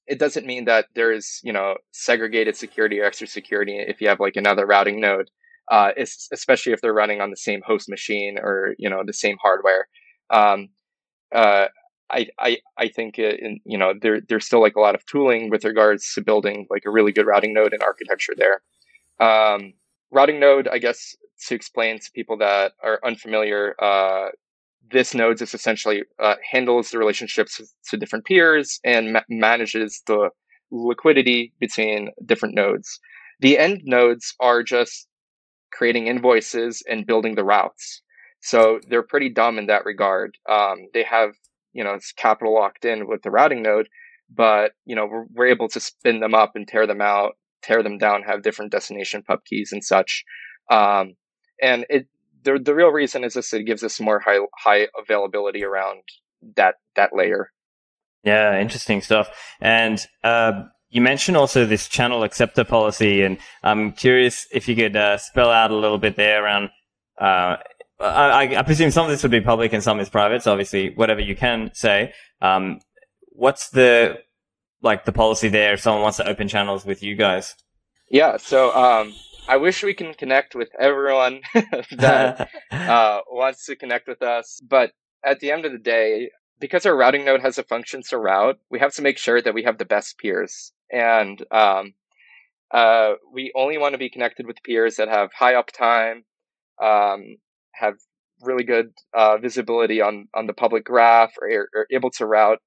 [0.08, 4.20] it doesn't mean that there's you know segregated security or extra security if you have
[4.20, 5.30] like another routing node
[5.70, 9.38] uh, especially if they're running on the same host machine or you know the same
[9.42, 9.88] hardware
[10.30, 10.70] um,
[11.34, 11.68] uh,
[12.10, 15.06] I, I I think it, in, you know there there's still like a lot of
[15.06, 18.62] tooling with regards to building like a really good routing node and architecture there.
[19.20, 19.74] Um,
[20.12, 21.16] routing node, I guess,
[21.48, 24.30] to explain to people that are unfamiliar, uh,
[24.90, 30.30] this node is essentially uh, handles the relationships to different peers and ma- manages the
[30.72, 33.00] liquidity between different nodes.
[33.42, 35.08] The end nodes are just
[35.72, 38.02] creating invoices and building the routes.
[38.40, 40.38] So they're pretty dumb in that regard.
[40.50, 41.32] Um, they have,
[41.74, 43.90] you know, it's capital locked in with the routing node,
[44.34, 47.82] but, you know, we're, we're able to spin them up and tear them out, tear
[47.82, 50.24] them down, have different destination pub keys and such.
[50.70, 51.16] Um,
[51.62, 52.08] and it,
[52.44, 56.04] the, the real reason is this, it gives us more high, high availability around
[56.56, 57.52] that, that layer.
[58.24, 59.30] Yeah, interesting stuff.
[59.60, 60.64] And, uh,
[60.98, 65.52] you mentioned also this channel acceptor policy, and I'm curious if you could uh, spell
[65.52, 66.72] out a little bit there around
[67.20, 67.58] uh,
[68.00, 70.42] I, I, presume some of this would be public and some is private.
[70.42, 72.14] So obviously, whatever you can say.
[72.42, 72.80] Um,
[73.30, 74.18] what's the
[74.82, 77.56] like the policy there if someone wants to open channels with you guys?
[78.10, 78.38] Yeah.
[78.38, 79.14] So um,
[79.48, 81.42] I wish we can connect with everyone
[81.92, 84.94] that uh, wants to connect with us, but
[85.24, 88.58] at the end of the day, because our routing node has a function to route,
[88.72, 90.72] we have to make sure that we have the best peers.
[90.92, 91.94] And um,
[92.72, 96.24] uh, we only want to be connected with peers that have high uptime,
[96.82, 97.38] um,
[97.74, 97.96] have
[98.42, 102.60] really good uh, visibility on on the public graph, or are able to route,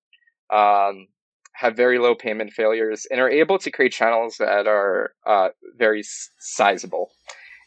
[0.53, 1.07] um,
[1.55, 6.03] have very low payment failures, and are able to create channels that are uh, very
[6.39, 7.11] sizable.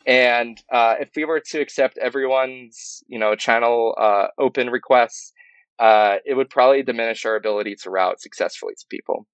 [0.05, 5.31] And uh, if we were to accept everyone's, you know, channel uh, open requests,
[5.79, 9.25] uh, it would probably diminish our ability to route successfully to people.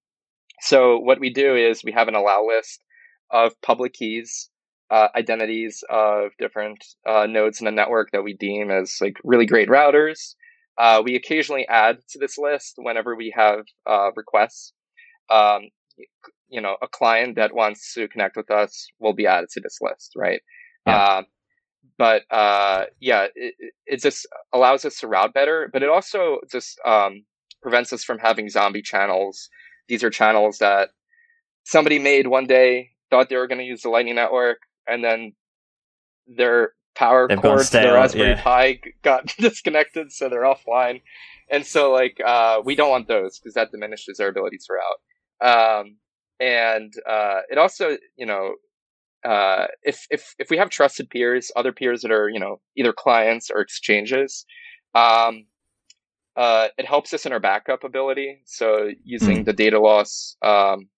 [0.60, 2.82] So what we do is we have an allow list
[3.30, 4.50] of public keys
[4.90, 9.46] uh, identities of different uh, nodes in the network that we deem as like really
[9.46, 10.34] great routers.
[10.76, 14.72] Uh, we occasionally add to this list whenever we have uh, requests.
[15.28, 15.68] Um,
[16.48, 19.78] you know, a client that wants to connect with us will be added to this
[19.80, 20.40] list, right?
[20.86, 21.04] Yeah.
[21.04, 21.24] Um,
[21.96, 23.54] but uh, yeah, it,
[23.86, 27.24] it, just allows us to route better, but it also just um,
[27.62, 29.48] prevents us from having zombie channels.
[29.90, 30.90] These are channels that
[31.64, 35.32] somebody made one day, thought they were going to use the Lightning Network, and then
[36.28, 38.40] their power They've cord to the Raspberry yeah.
[38.40, 41.02] Pi got disconnected, so they're offline.
[41.50, 45.80] And so, like, uh, we don't want those because that diminishes our ability to route.
[45.80, 45.96] Um,
[46.38, 48.54] and uh, it also, you know,
[49.24, 52.92] uh, if if if we have trusted peers, other peers that are, you know, either
[52.92, 54.46] clients or exchanges,
[54.94, 55.46] um,
[56.40, 58.40] uh, it helps us in our backup ability.
[58.46, 60.88] So using mm the data loss um,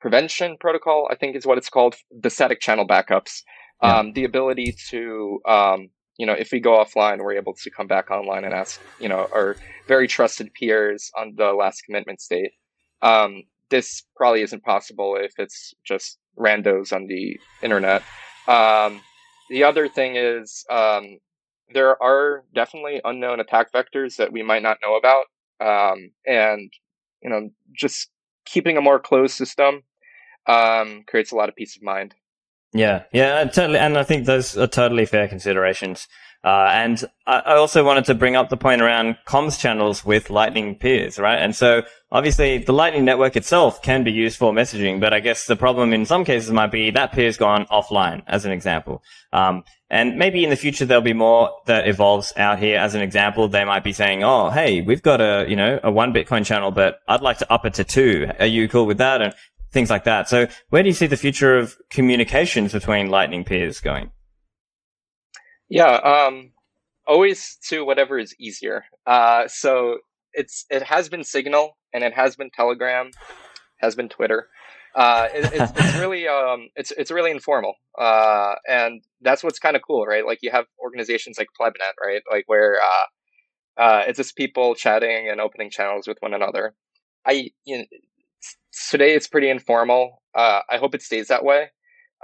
[0.00, 3.42] prevention protocol, I think is what it's called, the static channel backups.
[3.82, 3.98] Yeah.
[3.98, 5.88] Um, the ability to, um,
[6.18, 9.08] you know, if we go offline, we're able to come back online and ask, you
[9.08, 9.56] know, our
[9.88, 12.52] very trusted peers on the last commitment state.
[13.00, 18.02] Um, this probably isn't possible if it's just randos on the internet.
[18.46, 19.00] Um,
[19.48, 21.18] the other thing is um,
[21.72, 25.24] there are definitely unknown attack vectors that we might not know about,
[25.60, 26.72] um, and
[27.22, 28.08] you know, just
[28.44, 29.82] keeping a more closed system
[30.46, 32.14] um, creates a lot of peace of mind.
[32.72, 33.78] Yeah, yeah, totally.
[33.78, 36.08] And I think those are totally fair considerations.
[36.44, 40.74] Uh, and I also wanted to bring up the point around comms channels with Lightning
[40.74, 41.38] peers, right?
[41.38, 41.82] And so
[42.12, 45.92] obviously the Lightning network itself can be used for messaging, but I guess the problem
[45.92, 49.02] in some cases might be that peer's gone offline, as an example.
[49.32, 52.78] Um, and maybe in the future there'll be more that evolves out here.
[52.78, 55.90] As an example, they might be saying, "Oh, hey, we've got a you know a
[55.90, 58.30] one Bitcoin channel, but I'd like to up it to two.
[58.38, 59.34] Are you cool with that?" And
[59.72, 60.28] things like that.
[60.28, 64.10] So where do you see the future of communications between Lightning peers going?
[65.68, 66.52] Yeah, um,
[67.06, 68.84] always to whatever is easier.
[69.06, 69.98] Uh, so
[70.34, 73.10] it's it has been Signal and it has been Telegram,
[73.78, 74.48] has been Twitter.
[74.94, 79.76] Uh, it, it's, it's really um, it's it's really informal, uh, and that's what's kind
[79.76, 80.26] of cool, right?
[80.26, 82.22] Like you have organizations like Plebnet, right?
[82.30, 86.74] Like where uh, uh, it's just people chatting and opening channels with one another.
[87.26, 87.84] I you know,
[88.90, 90.22] today it's pretty informal.
[90.34, 91.70] Uh, I hope it stays that way.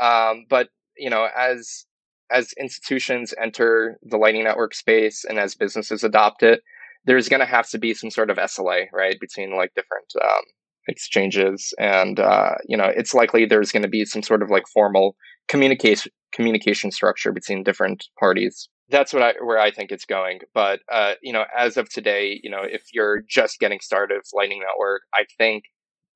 [0.01, 1.87] Um, but you know, as
[2.31, 6.61] as institutions enter the Lightning Network space and as businesses adopt it,
[7.09, 10.43] there's going to have to be some sort of SLA, right, between like different um,
[10.87, 14.65] exchanges, and uh, you know, it's likely there's going to be some sort of like
[14.73, 15.17] formal
[15.49, 18.69] communication communication structure between different parties.
[18.91, 20.41] That's what I where I think it's going.
[20.53, 24.29] But uh, you know, as of today, you know, if you're just getting started with
[24.35, 25.65] Lightning Network, I think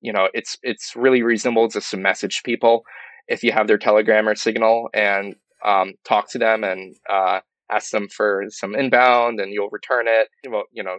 [0.02, 2.84] you know it's it's really reasonable just to message people
[3.28, 7.40] if you have their Telegram or Signal and um, talk to them and uh,
[7.72, 10.28] ask them for some inbound, and you'll return it.
[10.48, 10.98] Well, you know,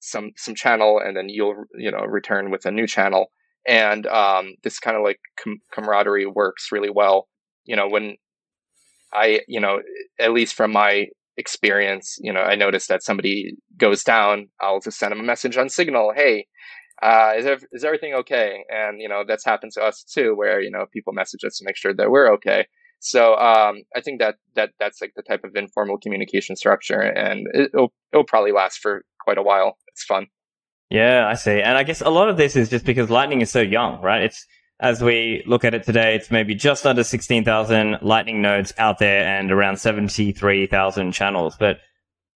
[0.00, 3.30] some some channel, and then you'll you know return with a new channel.
[3.66, 7.28] And um, this kind of like com- camaraderie works really well.
[7.64, 8.16] You know, when
[9.14, 9.80] I, you know,
[10.18, 11.06] at least from my
[11.36, 15.56] experience, you know, I noticed that somebody goes down, I'll just send them a message
[15.56, 16.46] on Signal, hey,
[17.02, 18.64] uh, is, there, is everything okay?
[18.68, 21.64] And, you know, that's happened to us too, where, you know, people message us to
[21.64, 22.66] make sure that we're okay.
[23.04, 27.46] So um, I think that that that's like the type of informal communication structure, and
[27.54, 29.76] it'll it'll probably last for quite a while.
[29.88, 30.28] It's fun.
[30.88, 31.60] Yeah, I see.
[31.60, 34.22] And I guess a lot of this is just because Lightning is so young, right?
[34.22, 34.46] It's
[34.80, 39.24] as we look at it today, it's maybe just under 16,000 Lightning nodes out there
[39.24, 41.56] and around 73,000 channels.
[41.58, 41.80] But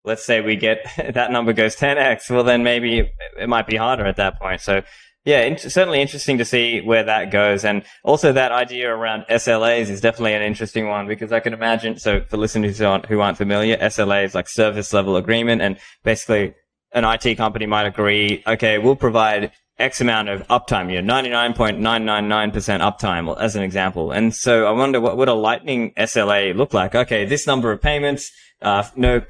[0.04, 4.06] let's say we get that number goes 10x, well, then maybe it might be harder
[4.06, 4.62] at that point.
[4.62, 4.82] So
[5.25, 7.64] yeah, certainly interesting to see where that goes.
[7.64, 11.99] And also that idea around SLAs is definitely an interesting one because I can imagine.
[11.99, 15.62] So for listeners who aren't, who aren't familiar, SLA is like service level agreement.
[15.62, 16.55] And basically
[16.93, 22.81] an IT company might agree, okay, we'll provide X amount of uptime, you know, 99.999%
[22.81, 24.12] uptime as an example.
[24.12, 26.95] And so I wonder what would a lightning SLA look like?
[26.95, 28.31] Okay, this number of payments,
[28.64, 29.20] uh, no,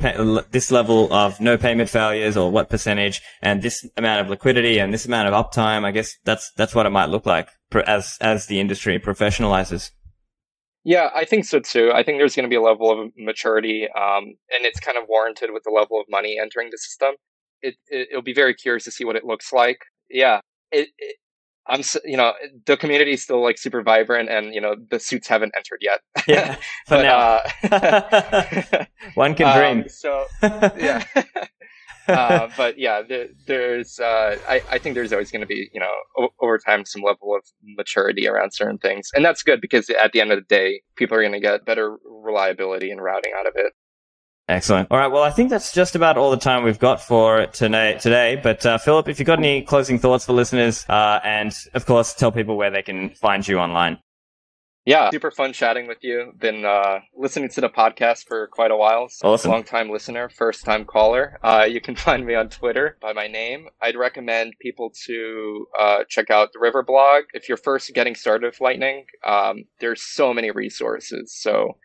[0.51, 4.93] this level of no payment failures or what percentage and this amount of liquidity and
[4.93, 5.85] this amount of uptime.
[5.85, 7.49] I guess that's, that's what it might look like
[7.87, 9.91] as, as the industry professionalizes.
[10.85, 11.93] Yeah, I think so too.
[11.95, 15.05] I think there's going to be a level of maturity, um, and it's kind of
[15.09, 17.15] warranted with the level of money entering the system.
[17.63, 19.79] It, it, will be very curious to see what it looks like
[20.11, 20.89] yeah, it,
[21.67, 22.33] I'm you know
[22.67, 26.01] the community is still like super vibrant, and you know the suits haven't entered yet.
[26.27, 26.57] Yeah,
[26.89, 27.41] but now
[27.71, 28.85] uh,
[29.15, 29.83] one can dream.
[29.83, 30.27] Um, so
[30.77, 31.05] yeah.
[32.09, 35.81] uh, but yeah, there, there's uh, I, I think there's always going to be you
[35.81, 39.89] know o- over time some level of maturity around certain things, and that's good because
[39.91, 43.33] at the end of the day, people are going to get better reliability and routing
[43.39, 43.73] out of it.
[44.49, 44.89] Excellent.
[44.91, 45.11] All right.
[45.11, 47.97] Well, I think that's just about all the time we've got for today.
[47.99, 51.87] Today, but uh, Philip, if you've got any closing thoughts for listeners, uh, and of
[51.87, 53.99] course, tell people where they can find you online.
[54.85, 56.33] Yeah, super fun chatting with you.
[56.39, 59.09] Been uh, listening to the podcast for quite a while.
[59.09, 59.51] So awesome.
[59.51, 61.39] Long time listener, first time caller.
[61.43, 63.69] Uh, you can find me on Twitter by my name.
[63.81, 67.25] I'd recommend people to uh, check out the River blog.
[67.33, 71.35] If you're first getting started with Lightning, um, there's so many resources.
[71.35, 71.79] So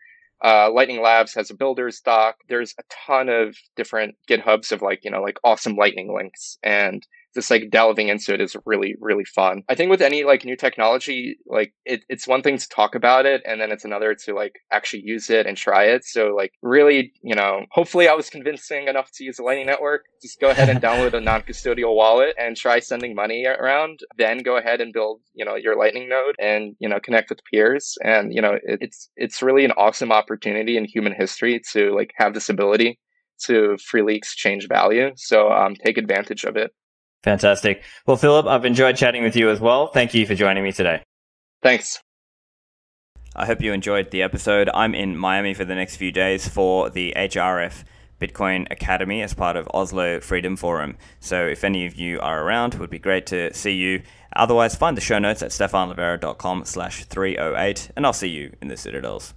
[0.44, 2.36] uh, Lightning Labs has a builder's doc.
[2.48, 6.58] There's a ton of different GitHubs of like, you know, like awesome Lightning links.
[6.62, 9.62] And just like delving into it is really really fun.
[9.68, 13.26] I think with any like new technology like it, it's one thing to talk about
[13.26, 16.04] it and then it's another to like actually use it and try it.
[16.04, 20.04] So like really you know hopefully i was convincing enough to use the lightning network.
[20.22, 24.00] Just go ahead and download a non-custodial wallet and try sending money around.
[24.18, 27.40] Then go ahead and build you know your lightning node and you know connect with
[27.50, 27.96] peers.
[28.04, 32.12] And you know it, it's it's really an awesome opportunity in human history to like
[32.16, 32.98] have this ability
[33.44, 35.12] to freely exchange value.
[35.16, 36.72] So um, take advantage of it
[37.22, 37.82] Fantastic.
[38.06, 39.88] Well, Philip, I've enjoyed chatting with you as well.
[39.88, 41.02] Thank you for joining me today.
[41.62, 42.00] Thanks.
[43.36, 44.68] I hope you enjoyed the episode.
[44.74, 47.84] I'm in Miami for the next few days for the HRF
[48.20, 50.96] Bitcoin Academy as part of Oslo Freedom Forum.
[51.20, 54.02] So if any of you are around, it would be great to see you.
[54.36, 58.76] Otherwise, find the show notes at stephanlivera.com slash 308, and I'll see you in the
[58.76, 59.34] Citadels.